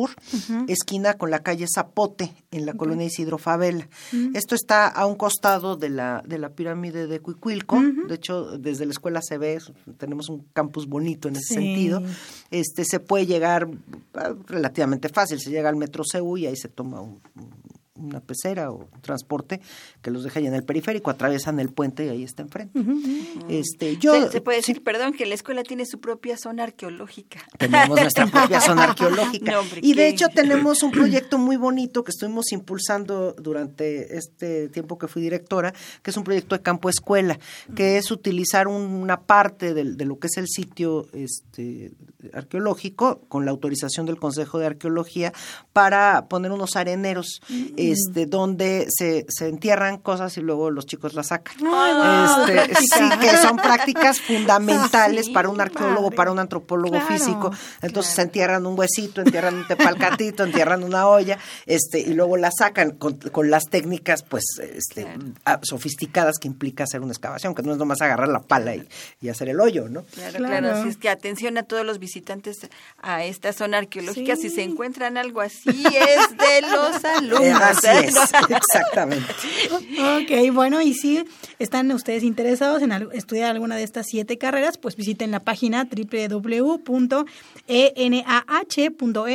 [0.68, 3.88] esquina con la calle Zapote, en la colonia Isidro Favela.
[4.34, 7.82] Esto está a un costado de la, de la pirámide de Cuicuilco.
[8.08, 9.60] De hecho, desde la escuela se ve,
[9.98, 11.54] tenemos un campus bonito en ese Sí.
[11.56, 12.02] sentido.
[12.52, 13.68] Este, se puede llegar
[14.14, 17.50] ah, relativamente fácil, se llega al Metro CEU y ahí se toma un- un-
[18.00, 19.62] una pecera o un transporte
[20.02, 22.80] que los deja ahí en el periférico, atraviesan el puente y ahí está enfrente.
[23.50, 26.64] este, yo, se, se puede sí, decir, perdón, que la escuela tiene su propia zona
[26.64, 27.40] arqueológica.
[27.58, 29.52] tenemos nuestra propia zona arqueológica.
[29.52, 34.18] No, hombre, y de qué- hecho tenemos un proyecto muy bonito que estuvimos impulsando durante
[34.18, 37.40] este tiempo que fui directora, que es un proyecto de campo escuela,
[37.76, 41.92] que es utilizar un- una parte del- de, lo que es el sitio este,
[42.34, 45.34] arqueológico, con la autorización del Consejo de Arqueología,
[45.74, 47.42] para poner unos areneros
[47.78, 51.56] este, donde se, se entierran cosas y luego los chicos las sacan.
[51.60, 57.08] guau, Este, sí, que son prácticas fundamentales Sí, para un arqueólogo, para un antropólogo Claro,
[57.08, 57.52] físico.
[57.82, 62.50] Entonces se entierran un huesito, entierran un tepalcatito, entierran una olla, este, y luego la
[62.52, 65.08] sacan con, con las técnicas, pues, este,
[65.46, 68.88] ah, sofisticadas que implica hacer una excavación, que no es nomás agarrar la pala y,
[69.22, 70.04] y hacer el hoyo, ¿no?
[70.04, 70.46] Claro, Claro.
[70.62, 70.80] claro.
[70.80, 72.17] Así es que atención a todos los visitantes
[73.02, 74.36] a esta zona arqueológica.
[74.36, 74.50] Sí.
[74.50, 77.42] Si se encuentran algo así, es de los alumnos.
[77.48, 78.06] Eh, así ¿eh?
[78.08, 78.16] es,
[78.50, 79.34] exactamente.
[79.72, 81.24] Ok, bueno, y si
[81.60, 85.88] están ustedes interesados en al- estudiar alguna de estas siete carreras, pues visiten la página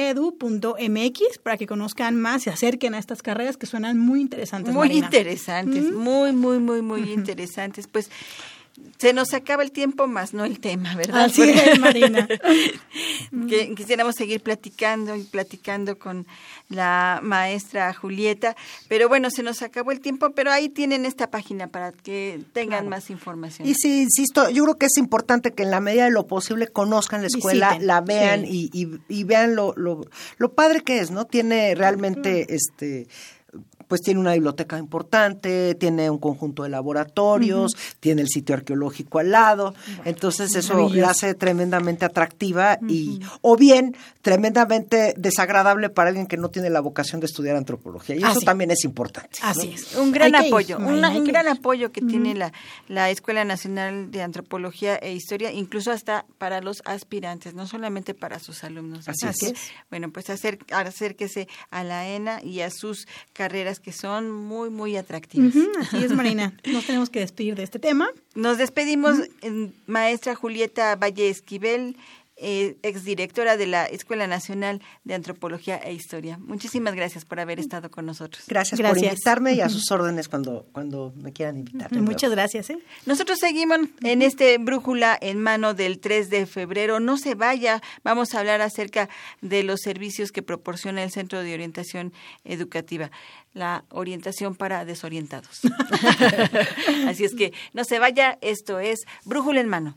[0.03, 4.75] www.enh.edu.mx para que conozcan más, se acerquen a estas carreras que suenan muy interesantes.
[4.75, 5.07] Muy Marina.
[5.07, 7.87] interesantes, muy, muy, muy, muy interesantes.
[7.87, 8.11] Pues
[8.99, 11.25] se nos acaba el tiempo más, no el tema, ¿verdad?
[11.25, 12.27] Así es, Marina.
[13.49, 16.27] que quisiéramos seguir platicando y platicando con
[16.69, 18.57] la maestra Julieta,
[18.89, 22.89] pero bueno, se nos acabó el tiempo, pero ahí tienen esta página para que tengan
[22.89, 23.69] más información.
[23.69, 26.69] Y sí, insisto, yo creo que es importante que en la medida de lo posible
[26.69, 28.71] conozcan la escuela, Visiten, la vean sí.
[28.73, 30.07] y, y- y vean lo, lo,
[30.39, 31.27] lo padre que es, ¿no?
[31.27, 33.07] Tiene realmente este
[33.93, 39.33] pues tiene una biblioteca importante, tiene un conjunto de laboratorios, tiene el sitio arqueológico al
[39.33, 39.75] lado,
[40.07, 46.49] entonces eso la hace tremendamente atractiva y o bien tremendamente desagradable para alguien que no
[46.49, 48.17] tiene la vocación de estudiar antropología.
[48.17, 49.41] Y eso también es importante.
[49.43, 52.51] Así es, un gran apoyo, un gran apoyo que tiene la,
[52.89, 58.39] la Escuela Nacional de Antropología e Historia, incluso hasta para los aspirantes, no solamente para
[58.39, 59.07] sus alumnos.
[59.07, 59.55] Así, es.
[59.91, 64.97] Bueno, pues hacer, acérquese a la ENA y a sus carreras que son muy, muy
[64.97, 65.55] atractivas.
[65.81, 66.55] así es, Marina.
[66.65, 68.09] Nos tenemos que despedir de este tema.
[68.35, 69.17] Nos despedimos,
[69.87, 71.97] maestra Julieta Valle Esquivel
[72.43, 76.39] eh, exdirectora de la Escuela Nacional de Antropología e Historia.
[76.39, 78.45] Muchísimas gracias por haber estado con nosotros.
[78.49, 81.93] Gracias, por invitarme y a sus órdenes cuando, cuando me quieran invitar.
[81.93, 82.71] Muchas gracias.
[82.71, 82.79] ¿eh?
[83.07, 86.99] Nosotros seguimos en este brújula en mano del 3 de febrero.
[86.99, 89.09] No se vaya, vamos a hablar acerca
[89.41, 92.13] de los servicios que proporciona el Centro de Orientación
[92.45, 93.11] Educativa
[93.55, 95.61] la orientación para desorientados.
[97.07, 99.97] Así es que no se vaya, esto es Brújula en mano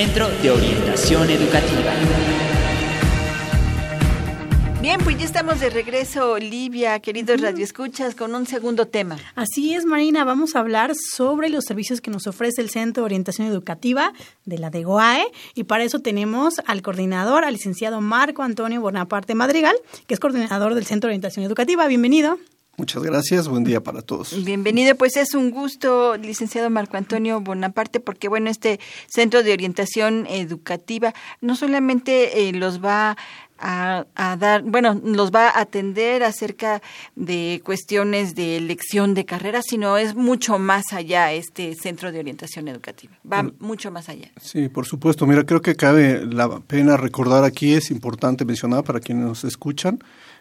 [0.00, 1.92] Centro de Orientación Educativa.
[4.80, 9.18] Bien, pues ya estamos de regreso, Olivia, queridos radioescuchas, con un segundo tema.
[9.34, 13.04] Así es, Marina, vamos a hablar sobre los servicios que nos ofrece el Centro de
[13.04, 14.14] Orientación Educativa
[14.46, 19.76] de la DEGOAE y para eso tenemos al coordinador, al licenciado Marco Antonio Bonaparte Madrigal,
[20.06, 21.86] que es coordinador del Centro de Orientación Educativa.
[21.88, 22.38] Bienvenido.
[22.80, 24.42] Muchas gracias, buen día para todos.
[24.42, 30.26] Bienvenido, pues es un gusto, licenciado Marco Antonio Bonaparte, porque bueno, este centro de orientación
[30.26, 31.12] educativa
[31.42, 33.18] no solamente eh, los va
[33.58, 36.80] a, dar, bueno, los va a atender acerca
[37.16, 42.68] de cuestiones de elección de carrera, sino es mucho más allá este centro de orientación
[42.68, 44.30] educativa, va mucho más allá.
[44.40, 45.26] Sí, por supuesto.
[45.26, 49.98] Mira, creo que cabe la pena recordar aquí, es importante mencionar para quienes nos escuchan,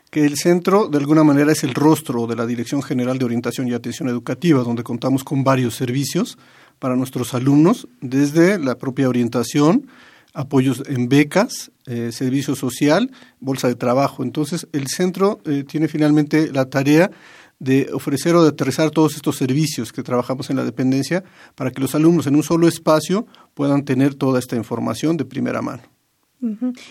[0.10, 3.67] que el centro de alguna manera es el rostro de la Dirección General de Orientación
[3.67, 6.38] y Atención Educativa, donde contamos con varios servicios
[6.80, 9.88] para nuestros alumnos, desde la propia orientación,
[10.34, 14.24] apoyos en becas, eh, servicio social, bolsa de trabajo.
[14.24, 17.12] Entonces, el centro eh, tiene finalmente la tarea
[17.60, 21.24] de ofrecer o de aterrizar todos estos servicios que trabajamos en la dependencia
[21.56, 25.62] para que los alumnos en un solo espacio puedan tener toda esta información de primera
[25.62, 25.84] mano.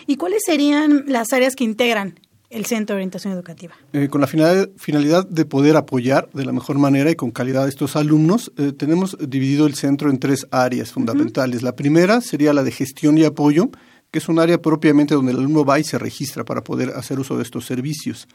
[0.06, 3.74] ¿Y cuáles serían las áreas que integran el Centro de Orientación Educativa?
[3.92, 7.68] Eh, con la finalidad, de poder apoyar de la mejor manera y con calidad a
[7.68, 11.62] estos alumnos, eh, tenemos dividido el centro en tres áreas fundamentales.
[11.62, 13.70] La primera sería la de gestión y apoyo,
[14.10, 17.18] que es un área propiamente donde el alumno va y se registra para poder hacer
[17.18, 18.26] uso de estos servicios.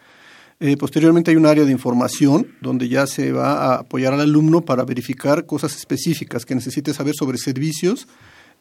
[0.59, 4.61] Eh, posteriormente hay un área de información donde ya se va a apoyar al alumno
[4.61, 8.07] para verificar cosas específicas que necesite saber sobre servicios,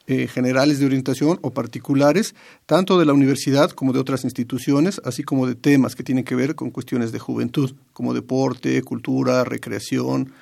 [0.06, 2.34] eh, generales de orientación o particulares,
[2.66, 6.34] tanto de la universidad como de otras instituciones, así como de temas que tienen que
[6.34, 10.32] ver con cuestiones de juventud, como deporte, cultura, recreación,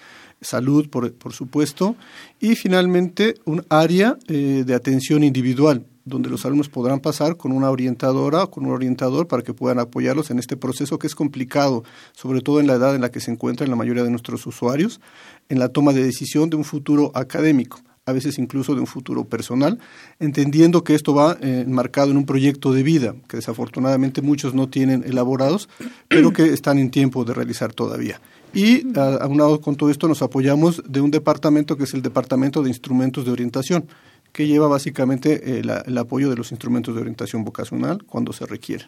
[0.41, 1.97] salud, por, por supuesto,
[2.41, 7.71] y finalmente un área eh, de atención individual, donde los alumnos podrán pasar con una
[7.71, 11.85] orientadora o con un orientador para que puedan apoyarlos en este proceso que es complicado,
[12.13, 15.01] sobre todo en la edad en la que se encuentran la mayoría de nuestros usuarios,
[15.49, 19.25] en la toma de decisión de un futuro académico a veces incluso de un futuro
[19.25, 19.79] personal,
[20.19, 24.69] entendiendo que esto va eh, enmarcado en un proyecto de vida, que desafortunadamente muchos no
[24.69, 25.69] tienen elaborados,
[26.09, 28.21] pero que están en tiempo de realizar todavía.
[28.53, 32.69] Y aunado con todo esto nos apoyamos de un departamento que es el Departamento de
[32.69, 33.87] Instrumentos de Orientación,
[34.33, 38.87] que lleva básicamente eh, el apoyo de los instrumentos de orientación vocacional cuando se requiere.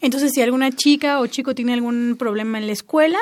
[0.00, 3.18] Entonces, si alguna chica o chico tiene algún problema en la escuela,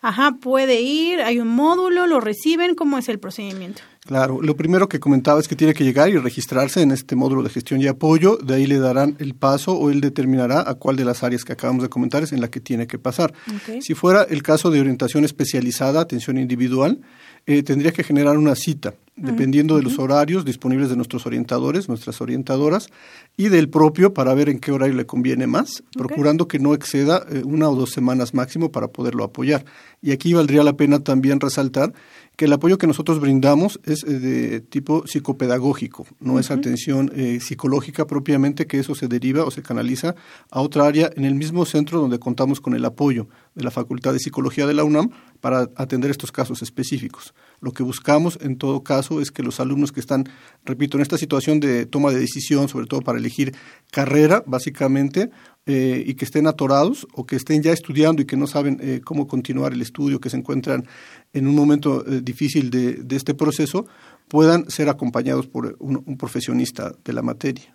[0.00, 3.82] ajá, puede ir, hay un módulo, lo reciben, ¿cómo es el procedimiento?
[4.06, 7.42] Claro, lo primero que comentaba es que tiene que llegar y registrarse en este módulo
[7.42, 10.96] de gestión y apoyo, de ahí le darán el paso o él determinará a cuál
[10.96, 13.34] de las áreas que acabamos de comentar es en la que tiene que pasar.
[13.80, 17.00] Si fuera el caso de orientación especializada, atención individual,
[17.46, 22.20] eh, tendría que generar una cita, dependiendo de los horarios disponibles de nuestros orientadores, nuestras
[22.20, 22.88] orientadoras,
[23.36, 27.24] y del propio para ver en qué horario le conviene más, procurando que no exceda
[27.28, 29.64] eh, una o dos semanas máximo para poderlo apoyar.
[30.00, 31.92] Y aquí valdría la pena también resaltar
[32.40, 37.38] que el apoyo que nosotros brindamos es eh, de tipo psicopedagógico, no es atención eh,
[37.38, 40.14] psicológica propiamente, que eso se deriva o se canaliza
[40.50, 44.14] a otra área en el mismo centro donde contamos con el apoyo de la Facultad
[44.14, 45.10] de Psicología de la UNAM
[45.42, 47.34] para atender estos casos específicos.
[47.60, 50.24] Lo que buscamos en todo caso es que los alumnos que están,
[50.64, 53.54] repito, en esta situación de toma de decisión, sobre todo para elegir
[53.90, 55.30] carrera, básicamente,
[55.70, 59.00] eh, y que estén atorados o que estén ya estudiando y que no saben eh,
[59.04, 60.84] cómo continuar el estudio, que se encuentran
[61.32, 63.86] en un momento eh, difícil de, este proceso,
[64.26, 67.72] puedan ser acompañados por un, profesionista de la materia.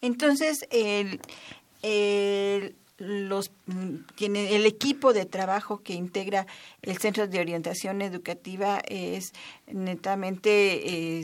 [0.00, 1.20] Entonces, el,
[2.98, 3.50] los
[4.18, 6.46] el equipo de trabajo que integra
[6.80, 9.34] el Centro de Orientación Educativa es
[9.66, 11.20] netamente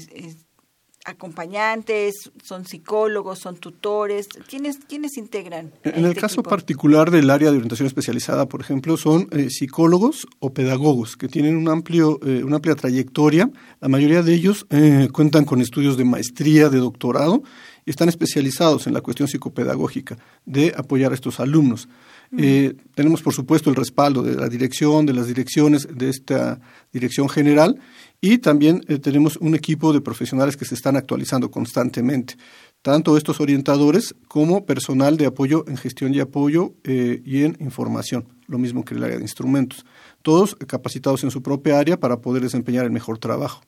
[1.11, 5.73] acompañantes, son psicólogos, son tutores, ¿quiénes, quiénes integran?
[5.85, 10.27] En el este caso particular del área de orientación especializada, por ejemplo, son eh, psicólogos
[10.39, 13.51] o pedagogos que tienen un amplio, eh, una amplia trayectoria.
[13.81, 17.43] La mayoría de ellos eh, cuentan con estudios de maestría, de doctorado
[17.85, 21.89] y están especializados en la cuestión psicopedagógica de apoyar a estos alumnos.
[22.95, 26.61] tenemos, por supuesto, el respaldo de la dirección, de las direcciones de esta
[26.93, 27.81] dirección general
[28.21, 32.37] y también eh, tenemos un equipo de profesionales que se están actualizando constantemente,
[32.83, 38.29] tanto estos orientadores como personal de apoyo en gestión y apoyo eh, y en información,
[38.47, 39.85] lo mismo que el área de instrumentos,
[40.23, 43.63] todos capacitados en su propia área para poder desempeñar el mejor trabajo.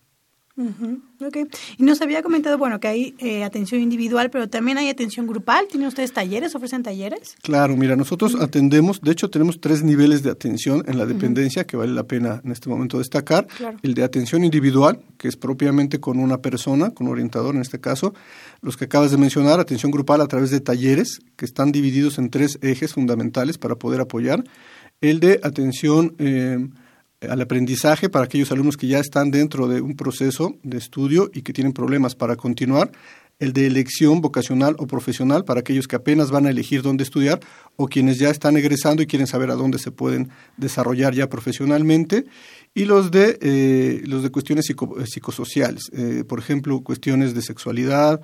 [0.54, 1.46] Okay.
[1.78, 5.66] Y nos había comentado, bueno, que hay eh, atención individual, pero también hay atención grupal.
[5.68, 6.54] ¿Tienen ustedes talleres?
[6.54, 7.36] ¿Ofrecen talleres?
[7.42, 11.78] Claro, mira, nosotros atendemos, de hecho tenemos tres niveles de atención en la dependencia que
[11.78, 13.46] vale la pena en este momento destacar.
[13.82, 17.80] El de atención individual, que es propiamente con una persona, con un orientador en este
[17.80, 18.12] caso.
[18.60, 22.28] Los que acabas de mencionar, atención grupal a través de talleres, que están divididos en
[22.28, 24.44] tres ejes fundamentales para poder apoyar.
[25.00, 26.14] El de atención...
[26.18, 26.58] Eh,
[27.28, 31.42] al aprendizaje para aquellos alumnos que ya están dentro de un proceso de estudio y
[31.42, 32.90] que tienen problemas para continuar,
[33.38, 37.40] el de elección vocacional o profesional para aquellos que apenas van a elegir dónde estudiar
[37.74, 42.26] o quienes ya están egresando y quieren saber a dónde se pueden desarrollar ya profesionalmente,
[42.74, 48.20] y los de, eh, los de cuestiones psicosociales, eh, por ejemplo, cuestiones de sexualidad,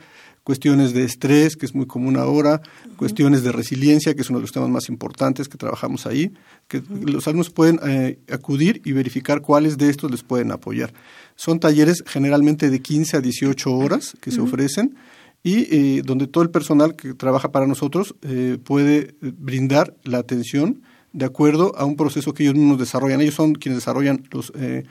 [0.48, 2.62] cuestiones de estrés, que es muy común ahora,
[2.96, 6.32] cuestiones de resiliencia, que es uno de los temas más importantes que trabajamos ahí,
[6.68, 10.94] que los alumnos pueden eh, acudir y verificar cuáles de estos les pueden apoyar.
[11.36, 14.96] Son talleres generalmente de 15 a 18 horas que se ofrecen
[15.42, 20.80] y eh, donde todo el personal que trabaja para nosotros eh, puede brindar la atención
[21.12, 23.20] de acuerdo a un proceso que ellos mismos desarrollan.
[23.20, 24.84] Ellos son quienes desarrollan los eh,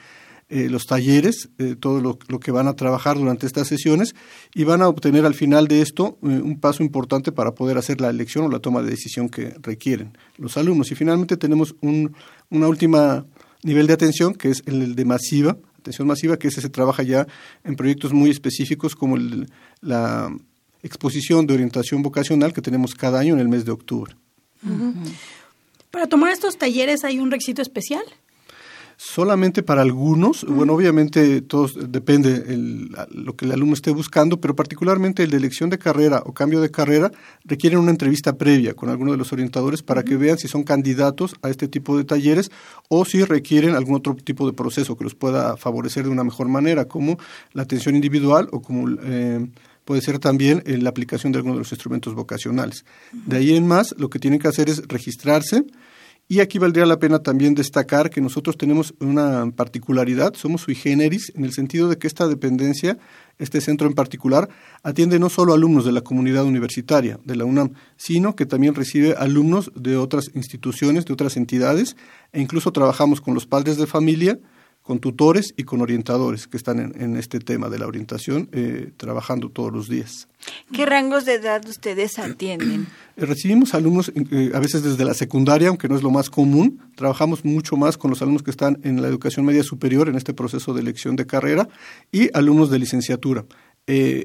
[0.50, 4.16] los talleres, eh, todo lo, que van a trabajar durante estas sesiones
[4.56, 8.00] y van a obtener al final de esto eh, un paso importante para poder hacer
[8.00, 10.92] la elección o la toma de decisión que requieren los alumnos.
[10.92, 12.16] Y finalmente tenemos un
[12.50, 13.26] una última
[13.64, 17.28] nivel de atención que es el de masiva, atención masiva, que ese se trabaja ya
[17.64, 19.18] en proyectos muy específicos como
[19.82, 20.36] la
[20.84, 24.16] exposición de orientación vocacional que tenemos cada año en el mes de octubre.
[25.92, 28.04] Para tomar estos talleres hay un requisito especial
[28.98, 34.56] solamente para algunos, bueno, obviamente todos depende el, lo que el alumno esté buscando, pero
[34.56, 37.12] particularmente el de elección de carrera o cambio de carrera
[37.46, 41.36] requieren una entrevista previa con alguno de los orientadores para que vean si son candidatos
[41.44, 42.50] a este tipo de talleres
[42.90, 46.48] o si requieren algún otro tipo de proceso que los pueda favorecer de una mejor
[46.48, 47.20] manera, como
[47.54, 49.48] la atención individual o como eh,
[49.86, 52.84] puede ser también la aplicación de algunos de los instrumentos vocacionales.
[53.14, 55.64] De ahí en más, lo que tienen que hacer es registrarse,
[56.30, 61.32] Y aquí valdría la pena también destacar que nosotros tenemos una particularidad, somos sui generis,
[61.36, 62.98] en el sentido de que esta dependencia,
[63.38, 64.50] este centro en particular,
[64.84, 69.16] atiende no solo alumnos de la comunidad universitaria de la UNAM, sino que también recibe
[69.18, 71.96] alumnos de otras instituciones, de otras entidades,
[72.34, 74.38] e incluso trabajamos con los padres de familia,
[74.88, 79.50] con tutores y con orientadores que están en, este tema de la orientación eh, trabajando
[79.50, 80.30] todos los días.
[80.72, 82.88] ¿Qué rangos de edad ustedes atienden?
[83.18, 86.80] Eh, recibimos alumnos eh, a veces desde la secundaria, aunque no es lo más común.
[86.96, 90.34] Trabajamos mucho más con los alumnos que están en la educación media superior en este
[90.34, 91.68] proceso de elección de carrera
[92.10, 93.44] y alumnos de licenciatura.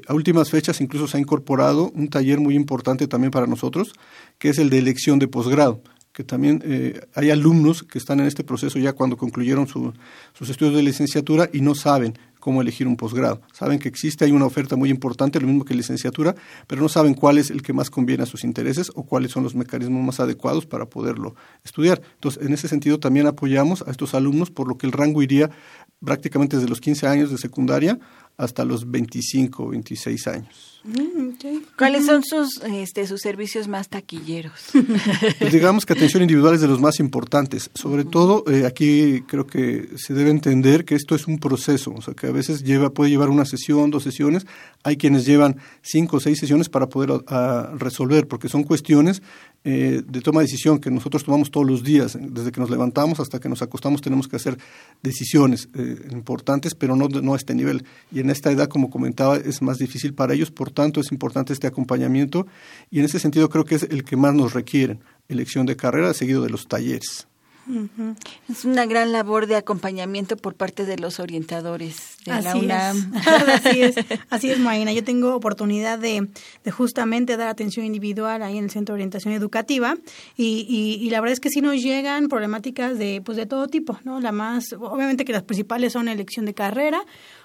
[0.07, 3.91] a últimas fechas incluso se ha incorporado un taller muy importante también para nosotros,
[4.39, 5.81] que es el de elección de posgrado
[6.13, 10.75] que también eh, hay alumnos que están en este proceso ya cuando concluyeron sus estudios
[10.75, 13.41] de licenciatura y no saben cómo elegir un posgrado.
[13.53, 16.35] Saben que existe, hay una oferta muy importante, lo mismo que licenciatura,
[16.67, 19.43] pero no saben cuál es el que más conviene a sus intereses o cuáles son
[19.43, 22.01] los mecanismos más adecuados para poderlo estudiar.
[22.15, 25.49] Entonces, en ese sentido también apoyamos a estos alumnos, por lo que el rango iría
[26.03, 27.97] prácticamente desde los 15 años de secundaria
[28.37, 30.81] hasta los 25 o 26 años.
[30.83, 31.29] Mm,
[31.77, 34.53] ¿Cuáles son sus, este, sus servicios más taquilleros?
[35.39, 37.69] Pues digamos que atención individual es de los más importantes.
[37.73, 42.01] Sobre todo, eh, aquí creo que se debe entender que esto es un proceso, o
[42.01, 44.45] sea, que a veces lleva, puede llevar una sesión, dos sesiones.
[44.83, 47.23] Hay quienes llevan cinco o seis sesiones para poder
[47.77, 49.21] resolver, porque son cuestiones
[49.63, 53.19] eh, de toma de decisión que nosotros tomamos todos los días, desde que nos levantamos
[53.19, 54.57] hasta que nos acostamos tenemos que hacer
[55.01, 57.85] decisiones eh, importantes, pero no, no a este nivel.
[58.11, 61.53] Y en esta edad, como comentaba, es más difícil para ellos, por tanto es importante
[61.53, 62.45] este acompañamiento
[62.91, 64.99] y en ese sentido creo que es el que más nos requieren,
[65.29, 67.27] elección de carrera seguido de los talleres.
[68.49, 73.13] Es una gran labor de acompañamiento por parte de los orientadores de la UNAM.
[73.47, 73.95] así es,
[74.29, 74.91] así es, Marina.
[74.91, 76.27] Yo tengo oportunidad de,
[76.63, 79.95] de, justamente dar atención individual ahí en el Centro de Orientación Educativa
[80.35, 83.67] y, y, y, la verdad es que sí nos llegan problemáticas de, pues, de todo
[83.67, 84.19] tipo, ¿no?
[84.19, 87.01] La más, obviamente que las principales son elección de carrera,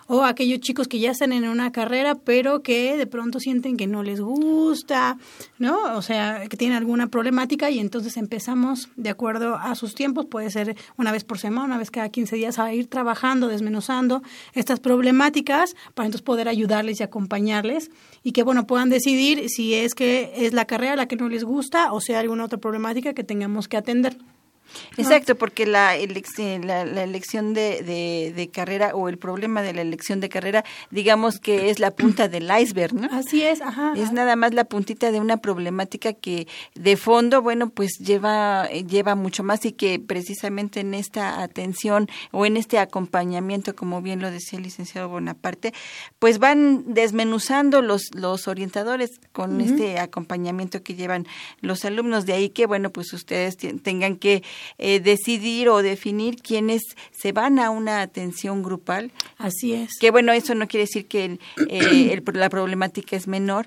[0.08, 3.86] o aquellos chicos que ya están en una carrera pero que de pronto sienten que
[3.86, 5.18] no les gusta,
[5.58, 5.96] ¿no?
[5.96, 10.50] O sea, que tienen alguna problemática y entonces empezamos de acuerdo a sus tiempos, puede
[10.50, 14.22] ser una vez por semana, una vez cada 15 días a ir trabajando, desmenuzando
[14.54, 17.90] estas problemáticas para entonces poder ayudarles y acompañarles
[18.22, 21.44] y que bueno, puedan decidir si es que es la carrera la que no les
[21.44, 24.16] gusta o sea alguna otra problemática que tengamos que atender.
[24.96, 27.82] Exacto, porque la, elección, la, elección de,
[28.34, 32.28] de, carrera o el problema de la elección de carrera, digamos que es la punta
[32.28, 33.08] del iceberg, ¿no?
[33.10, 33.94] Así es, ajá.
[33.96, 39.14] Es nada más la puntita de una problemática que de fondo, bueno, pues lleva, lleva
[39.14, 44.30] mucho más y que precisamente en esta atención o en este acompañamiento, como bien lo
[44.30, 45.72] decía el licenciado Bonaparte,
[46.18, 51.26] pues van desmenuzando los, los orientadores con este acompañamiento que llevan
[51.60, 52.26] los alumnos.
[52.26, 54.42] De ahí que, bueno, pues ustedes tengan que
[54.78, 59.12] eh, decidir o definir quiénes se van a una atención grupal.
[59.36, 59.90] Así es.
[60.00, 61.38] Que bueno, eso no quiere decir que
[61.68, 63.66] eh, la problemática es menor,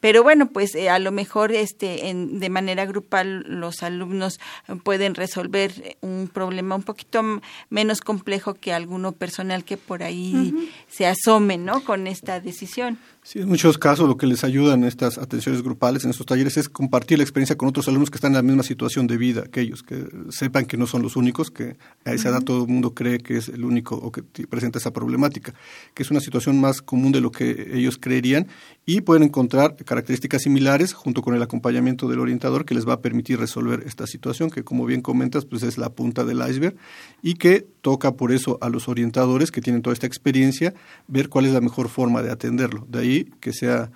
[0.00, 4.38] pero bueno pues eh, a lo mejor este en, de manera grupal los alumnos
[4.82, 7.22] pueden resolver un problema un poquito
[7.68, 12.98] menos complejo que alguno personal que por ahí se asome no con esta decisión
[13.28, 16.56] Sí, en muchos casos lo que les ayuda en estas atenciones grupales, en estos talleres,
[16.56, 19.42] es compartir la experiencia con otros alumnos que están en la misma situación de vida
[19.52, 21.76] que ellos, que sepan que no son los únicos, que
[22.06, 24.94] a esa edad todo el mundo cree que es el único o que presenta esa
[24.94, 25.52] problemática,
[25.92, 28.46] que es una situación más común de lo que ellos creerían
[28.86, 33.02] y pueden encontrar características similares junto con el acompañamiento del orientador que les va a
[33.02, 36.76] permitir resolver esta situación, que como bien comentas, pues es la punta del iceberg
[37.20, 40.72] y que toca por eso a los orientadores que tienen toda esta experiencia
[41.08, 42.86] ver cuál es la mejor forma de atenderlo.
[42.88, 43.90] De ahí que sea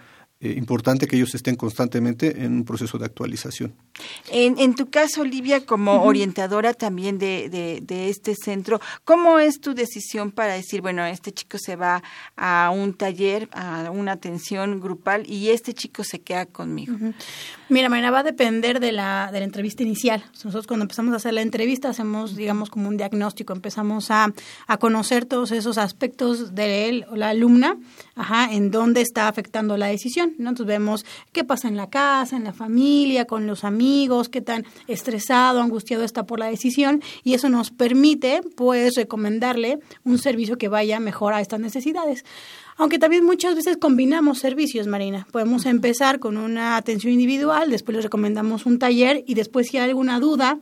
[0.45, 3.73] eh, importante que ellos estén constantemente en un proceso de actualización.
[4.29, 9.73] En, en tu caso, Olivia, como orientadora también de, de, este centro, ¿cómo es tu
[9.73, 12.03] decisión para decir, bueno, este chico se va
[12.35, 16.97] a un taller, a una atención grupal y este chico se queda conmigo?
[17.69, 20.25] Mira, Marina, va a depender de la, de la entrevista inicial.
[20.33, 24.33] Nosotros cuando empezamos a hacer la entrevista hacemos, digamos, como un diagnóstico, empezamos a,
[24.67, 27.79] a conocer todos esos aspectos de él o la alumna,
[28.15, 30.35] ajá, en dónde está afectando la decisión.
[30.39, 34.65] Entonces vemos qué pasa en la casa, en la familia, con los amigos, qué tan
[34.87, 40.69] estresado, angustiado está por la decisión y eso nos permite pues recomendarle un servicio que
[40.69, 42.25] vaya mejor a estas necesidades.
[42.77, 45.27] Aunque también muchas veces combinamos servicios, Marina.
[45.31, 49.91] Podemos empezar con una atención individual, después les recomendamos un taller y después si hay
[49.91, 50.59] alguna duda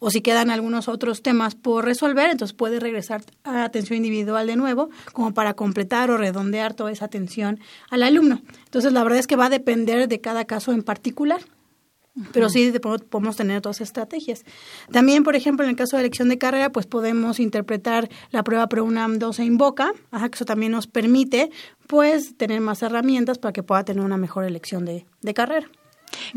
[0.00, 4.56] o si quedan algunos otros temas por resolver, entonces puede regresar a atención individual de
[4.56, 8.42] nuevo, como para completar o redondear toda esa atención al alumno.
[8.64, 11.42] Entonces, la verdad es que va a depender de cada caso en particular.
[12.32, 12.72] pero sí
[13.08, 14.44] podemos tener otras estrategias.
[14.90, 18.68] También, por ejemplo, en el caso de elección de carrera, pues podemos interpretar la prueba
[18.68, 21.50] PROUNAM 2 e Invoca, ajá, que eso también nos permite
[21.86, 25.70] pues tener más herramientas para que pueda tener una mejor elección de carrera.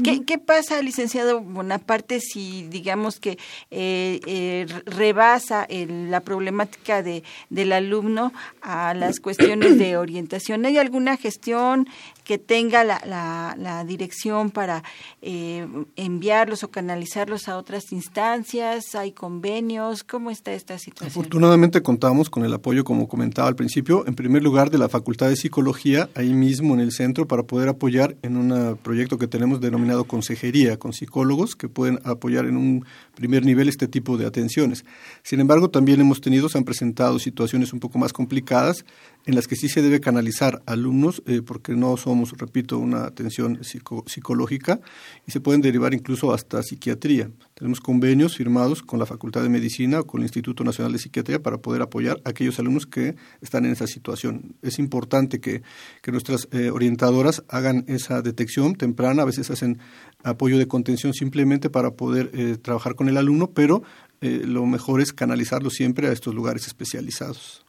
[0.04, 3.38] ¿Qué, ¿Qué, pasa, licenciado Bonaparte, si digamos que
[3.72, 10.66] eh, eh, rebasa la problemática de, del alumno a las cuestiones de orientación?
[10.66, 11.88] ¿Hay alguna gestión
[12.24, 14.84] que tenga la, la, dirección para
[15.22, 18.96] eh, enviarlos o canalizarlos a otras instancias?
[18.96, 20.04] ¿Hay convenios?
[20.04, 21.10] ¿Cómo está esta situación?
[21.10, 25.30] Afortunadamente contamos con el apoyo, como comentaba al principio, en primer lugar de la Facultad
[25.30, 29.60] de Psicología, ahí mismo en el centro, para poder apoyar en un proyecto que tenemos
[29.60, 34.86] denominado consejería, con psicólogos que pueden apoyar en un primer nivel este tipo de atenciones.
[35.24, 38.86] Sin embargo, también hemos tenido, se han presentado situaciones un poco más complicadas
[39.26, 43.60] en las que sí se debe canalizar alumnos, eh, porque no somos, repito, una atención
[43.64, 44.82] psicológica
[45.26, 47.32] y se pueden derivar incluso hasta psiquiatría.
[47.54, 51.42] Tenemos convenios firmados con la Facultad de Medicina o con el Instituto Nacional de Psiquiatría
[51.42, 54.56] para poder apoyar a aquellos alumnos que están en esa situación.
[54.62, 55.64] Es importante que,
[56.02, 59.80] que nuestras eh, orientadoras hagan esa detección temprana, a veces hacen
[60.24, 63.84] apoyo de contención simplemente para poder eh, trabajar con el alumno, pero
[64.22, 67.63] lo mejor es canalizarlo siempre a estos lugares especializados.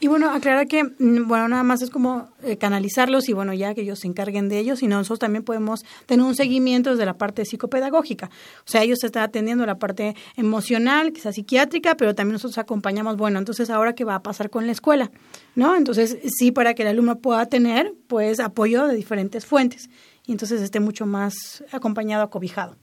[0.00, 3.74] Y bueno, aclarar que, mm, bueno, nada más es como eh, canalizarlos y bueno, ya
[3.74, 7.14] que ellos se encarguen de ellos, y nosotros también podemos tener un seguimiento desde la
[7.14, 8.30] parte psicopedagógica.
[8.66, 13.38] O sea, ellos están atendiendo la parte emocional, quizás psiquiátrica, pero también nosotros acompañamos, bueno,
[13.38, 15.10] entonces ahora qué va a pasar con la escuela,
[15.54, 15.76] ¿no?
[15.76, 19.88] Entonces, sí, para que el alumno pueda tener, pues, apoyo de diferentes fuentes
[20.26, 22.76] y entonces esté mucho más acompañado, acobijado.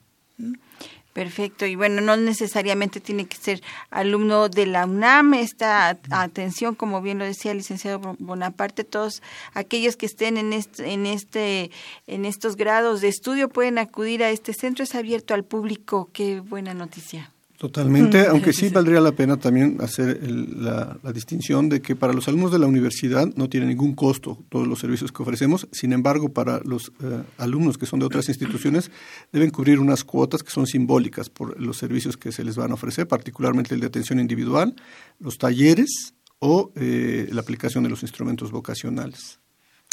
[1.12, 7.02] Perfecto, y bueno, no necesariamente tiene que ser alumno de la UNAM, esta atención, como
[7.02, 9.20] bien lo decía el licenciado Bonaparte, todos
[9.52, 11.72] aquellos que estén en este, en este,
[12.06, 16.38] en estos grados de estudio pueden acudir a este centro, es abierto al público, qué
[16.38, 17.32] buena noticia.
[17.60, 22.52] Totalmente, aunque sí valdría la pena también hacer la, distinción de que para los alumnos
[22.52, 26.60] de la universidad no tiene ningún costo todos los servicios que ofrecemos, sin embargo, para
[26.64, 28.90] los eh, alumnos que son de otras instituciones
[29.30, 32.74] deben cubrir unas cuotas que son simbólicas por los servicios que se les van a
[32.74, 34.74] ofrecer, particularmente el de atención individual,
[35.18, 39.39] los talleres o eh, la aplicación de los instrumentos vocacionales.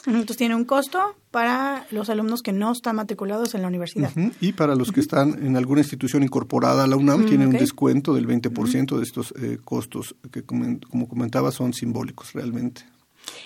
[0.08, 4.12] Entonces tiene un costo para los alumnos que no están matriculados en la universidad.
[4.40, 7.54] Y para los que están en alguna institución incorporada a la UNAM, mm, tiene un
[7.54, 12.84] descuento del 20% de estos eh, costos que, como comentaba, son simbólicos realmente.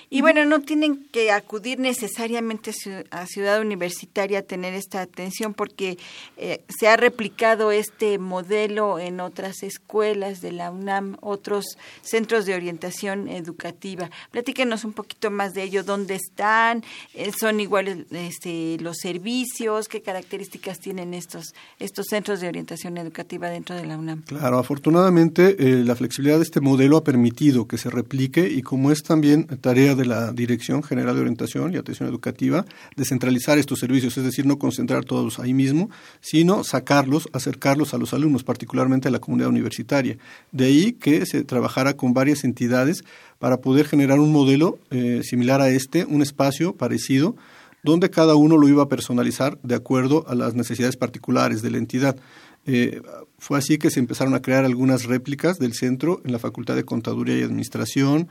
[0.09, 2.71] Y bueno, no tienen que acudir necesariamente
[3.11, 5.97] a Ciudad Universitaria a tener esta atención porque
[6.37, 12.55] eh, se ha replicado este modelo en otras escuelas de la UNAM, otros centros de
[12.55, 14.09] orientación educativa.
[14.31, 20.01] Platíquenos un poquito más de ello, dónde están, eh, son iguales este, los servicios, qué
[20.01, 24.23] características tienen estos, estos centros de orientación educativa dentro de la UNAM.
[24.23, 28.91] Claro, afortunadamente eh, la flexibilidad de este modelo ha permitido que se replique y como
[28.91, 32.65] es también tarea de la Dirección General de Orientación y Atención Educativa
[32.97, 38.13] descentralizar estos servicios, es decir, no concentrar todos ahí mismo, sino sacarlos, acercarlos a los
[38.13, 40.17] alumnos, particularmente a la comunidad universitaria.
[40.51, 43.05] De ahí que se trabajara con varias entidades
[43.39, 47.37] para poder generar un modelo eh, similar a este, un espacio parecido,
[47.81, 51.77] donde cada uno lo iba a personalizar de acuerdo a las necesidades particulares de la
[51.77, 52.17] entidad.
[52.65, 53.01] Eh,
[53.39, 56.83] fue así que se empezaron a crear algunas réplicas del centro en la Facultad de
[56.83, 58.27] Contaduría y Administración,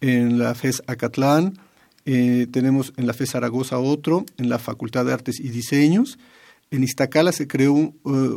[0.00, 1.58] en la FES Acatlán,
[2.04, 6.18] eh, tenemos en la FES Zaragoza otro, en la Facultad de Artes y Diseños.
[6.72, 7.94] En Iztacala se creó uh,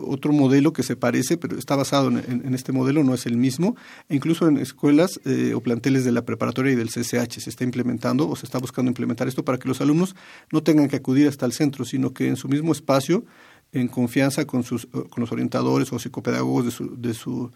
[0.07, 3.75] otro modelo que se parece, pero está basado en, este modelo, no es el mismo.
[4.09, 7.63] E incluso en escuelas eh, o planteles de la preparatoria y del CCH se está
[7.63, 10.15] implementando o se está buscando implementar esto para que los alumnos
[10.51, 13.23] no tengan que acudir hasta el centro, sino que en su mismo espacio,
[13.71, 17.51] en confianza con, sus, con los orientadores o psicopedagogos de su, de su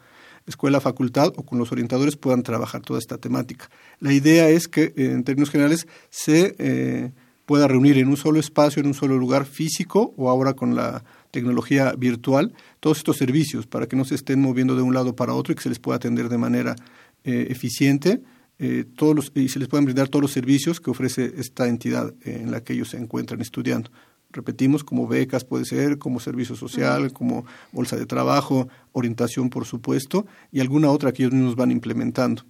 [0.47, 3.69] escuela, facultad o con los orientadores puedan trabajar toda esta temática.
[3.99, 7.11] La idea es que, eh, en términos generales, se eh,
[7.45, 11.03] pueda reunir en un solo espacio, en un solo lugar físico o ahora con la
[11.31, 15.33] tecnología virtual, todos estos servicios para que no se estén moviendo de un lado para
[15.33, 16.75] otro y que se les pueda atender de manera
[17.23, 18.21] eh, eficiente
[18.95, 22.49] todos los, y se les puedan brindar todos los servicios que ofrece esta entidad en
[22.49, 23.91] la que ellos se encuentran estudiando
[24.37, 30.25] repetimos, como becas puede ser, como servicio social, como bolsa de trabajo, orientación, por supuesto,
[30.51, 32.43] y alguna otra que ellos mismos van implementando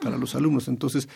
[0.00, 0.68] para los alumnos.
[0.68, 1.08] Entonces,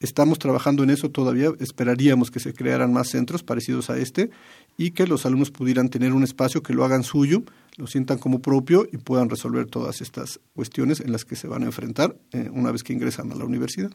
[0.00, 4.30] estamos trabajando en eso todavía, esperaríamos que se crearan más centros parecidos a este
[4.76, 7.42] y que los alumnos pudieran tener un espacio que lo hagan suyo,
[7.76, 11.62] lo sientan como propio y puedan resolver todas estas cuestiones en las que se van
[11.62, 13.92] a enfrentar eh, una vez que ingresan a la universidad.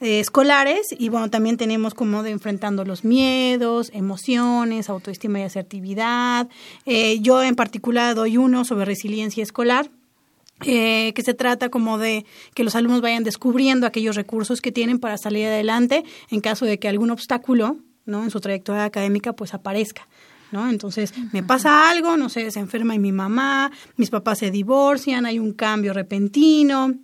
[0.00, 6.48] eh, escolares y bueno, también tenemos como de enfrentando los miedos, emociones, autoestima y asertividad.
[6.86, 9.90] Eh, yo en particular doy uno sobre resiliencia escolar.
[10.66, 14.98] Eh, que se trata como de que los alumnos vayan descubriendo aquellos recursos que tienen
[14.98, 18.24] para salir adelante en caso de que algún obstáculo ¿no?
[18.24, 20.06] en su trayectoria académica pues aparezca.
[20.52, 20.68] ¿no?
[20.68, 25.38] Entonces, me pasa algo, no sé, se enferma mi mamá, mis papás se divorcian, hay
[25.38, 26.94] un cambio repentino,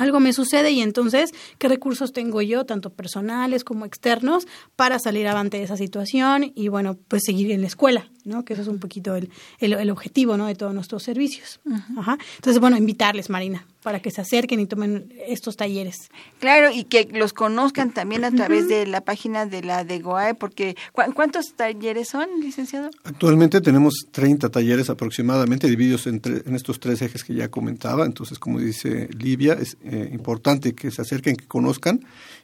[0.00, 5.28] algo me sucede y entonces, ¿qué recursos tengo yo, tanto personales como externos, para salir
[5.28, 8.44] avante de esa situación y, bueno, pues seguir en la escuela, ¿no?
[8.44, 10.46] Que eso es un poquito el, el, objetivo, ¿no?
[10.46, 11.60] De todos nuestros servicios.
[11.98, 12.16] Ajá.
[12.36, 16.10] Entonces, bueno, invitarles, Marina, para que se acerquen y tomen estos talleres.
[16.38, 20.34] Claro, y que los conozcan también a través de la página de la de GOAE,
[20.34, 20.76] porque
[21.14, 22.90] ¿cuántos talleres son, licenciado?
[23.04, 28.06] Actualmente tenemos 30 talleres aproximadamente, divididos entre, en estos tres ejes que ya comentaba.
[28.06, 32.00] Entonces, como dice Livia, es eh, importante que se acerquen, que conozcan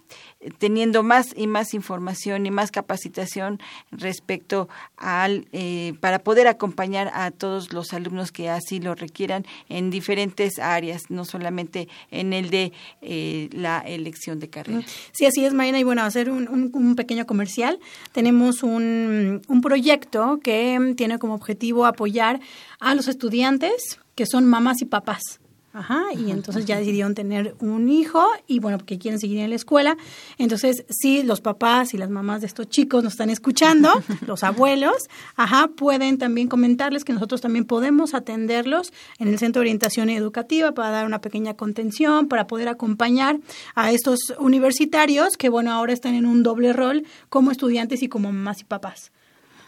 [0.58, 3.62] teniendo más y más información y más capacitación
[3.92, 4.68] respecto
[4.98, 10.60] al eh, para poder acompañar a todos los alumnos que así lo requieran en diferentes
[10.60, 14.82] áreas no solamente en el de eh, la elección de carrera.
[15.14, 17.80] Sí así es Marina y bueno hacer un, un, pequeño comercial.
[18.12, 22.42] Tenemos un, un proyecto que tiene como objetivo apoyar
[22.82, 25.41] a los estudiantes que son mamás y papás
[25.74, 29.55] Ajá, y entonces ya decidieron tener un hijo y bueno, porque quieren seguir en la
[29.55, 29.95] escuela.
[30.38, 33.89] Entonces, sí, los papás y las mamás de estos chicos nos están escuchando,
[34.28, 35.07] los abuelos,
[35.38, 40.74] ajá, pueden también comentarles que nosotros también podemos atenderlos en el Centro de Orientación Educativa
[40.74, 43.39] para dar una pequeña contención, para poder acompañar
[43.74, 48.34] a estos universitarios que bueno, ahora están en un doble rol como estudiantes y como
[48.34, 49.14] mamás y papás.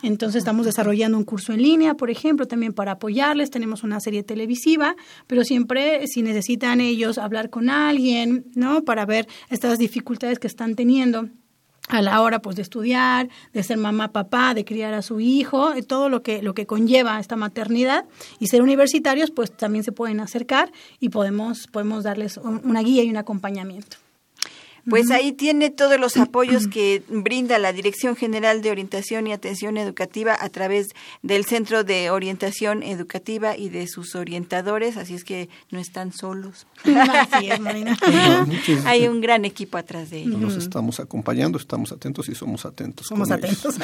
[0.03, 3.49] Entonces estamos desarrollando un curso en línea, por ejemplo, también para apoyarles.
[3.49, 4.95] Tenemos una serie televisiva,
[5.27, 8.83] pero siempre si necesitan ellos hablar con alguien, ¿no?
[8.83, 11.29] Para ver estas dificultades que están teniendo
[11.87, 15.73] a la hora pues de estudiar, de ser mamá, papá, de criar a su hijo,
[15.87, 18.05] todo lo que lo que conlleva esta maternidad
[18.39, 23.09] y ser universitarios, pues también se pueden acercar y podemos podemos darles una guía y
[23.09, 24.02] un acompañamiento.
[24.89, 29.77] Pues ahí tiene todos los apoyos que brinda la Dirección General de Orientación y Atención
[29.77, 30.89] Educativa a través
[31.21, 36.67] del Centro de Orientación Educativa y de sus orientadores, así es que no están solos.
[36.83, 37.97] Así es, Marina.
[38.85, 40.39] Hay un gran equipo atrás de ellos.
[40.39, 43.07] Nos estamos acompañando, estamos atentos y somos atentos.
[43.07, 43.75] Somos atentos.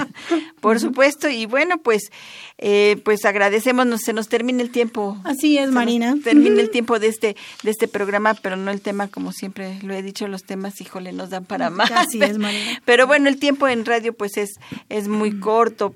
[0.60, 2.10] Por supuesto, y bueno, pues
[2.58, 5.18] eh, pues agradecemos, se nos termina el tiempo.
[5.24, 6.16] Así es, Marina.
[6.22, 9.94] Termina el tiempo de este de este programa, pero no el tema como siempre lo
[9.94, 11.90] he dicho, los temas, híjole, nos dan para más.
[11.90, 12.80] Así es, María.
[12.84, 14.50] Pero bueno, el tiempo en radio pues es,
[14.88, 15.94] es muy corto.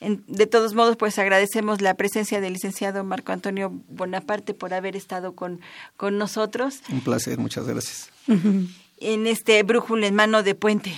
[0.00, 5.34] de todos modos, pues agradecemos la presencia del licenciado Marco Antonio Bonaparte por haber estado
[5.34, 5.60] con,
[5.96, 6.80] con nosotros.
[6.90, 8.10] Un placer, muchas gracias.
[9.02, 10.92] En este brújula en mano de puente.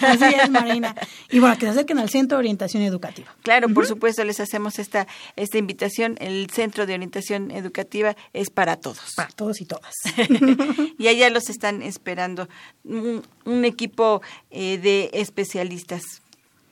[0.00, 0.94] Así es, Marina.
[1.30, 3.34] Y bueno, que se acerquen al Centro de Orientación Educativa.
[3.42, 6.16] Claro, por supuesto, les hacemos esta, esta invitación.
[6.20, 9.14] El Centro de Orientación Educativa es para todos.
[9.16, 9.94] Para todos y todas.
[10.98, 12.48] y allá los están esperando
[12.84, 16.22] un, equipo eh, de especialistas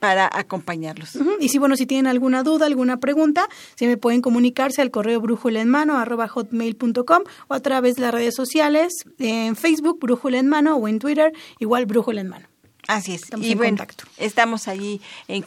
[0.04, 1.16] para acompañarlos.
[1.40, 5.18] Y si, bueno, si tienen alguna duda, alguna pregunta, se me pueden comunicarse al correo
[5.18, 10.38] brújula en mano arroba hotmail.com o a través de las redes sociales, en Facebook, brújula
[10.38, 12.53] en mano o en Twitter, igual brújula en mano.
[12.86, 13.22] Así es.
[13.22, 14.04] Estamos y en contacto.
[14.18, 15.42] Estamos allí en,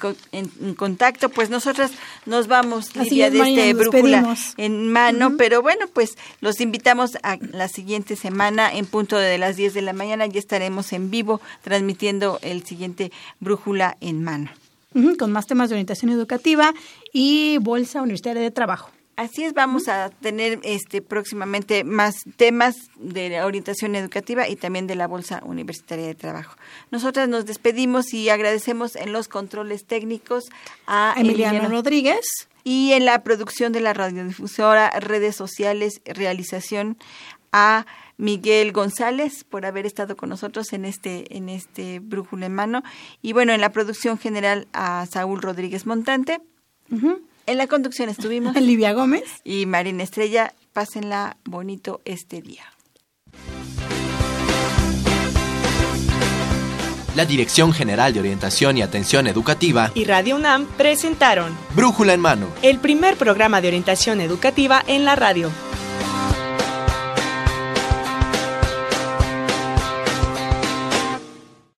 [0.75, 1.29] contacto.
[1.29, 1.91] Pues nosotras
[2.25, 5.37] nos vamos, Lidia, de este brújula en mano.
[5.37, 9.81] Pero bueno, pues los invitamos a la siguiente semana en punto de las 10 de
[9.81, 10.25] la mañana.
[10.25, 14.49] Ya estaremos en vivo transmitiendo el siguiente brújula en mano.
[15.19, 16.73] con más temas de orientación educativa
[17.13, 18.89] y Bolsa Universitaria de Trabajo.
[19.17, 24.85] Así es, vamos a tener este próximamente más temas de la orientación educativa y también
[24.85, 26.55] de la Bolsa Universitaria de Trabajo.
[26.91, 30.43] Nosotras nos despedimos y agradecemos en los controles técnicos
[30.85, 36.95] a Emiliano, Rodríguez y en la producción de la radiodifusora, redes sociales, realización
[37.51, 37.87] a
[38.17, 42.83] Miguel González por haber estado con nosotros en este en este brújula en mano
[43.23, 46.39] y bueno, en la producción general a Saúl Rodríguez Montante.
[47.47, 50.53] En la conducción estuvimos Livia Gómez y Marina Estrella.
[50.73, 52.63] Pásenla bonito este día.
[57.15, 62.47] La Dirección General de Orientación y Atención Educativa y Radio UNAM presentaron Brújula en Mano,
[62.61, 65.49] el primer programa de orientación educativa en la radio.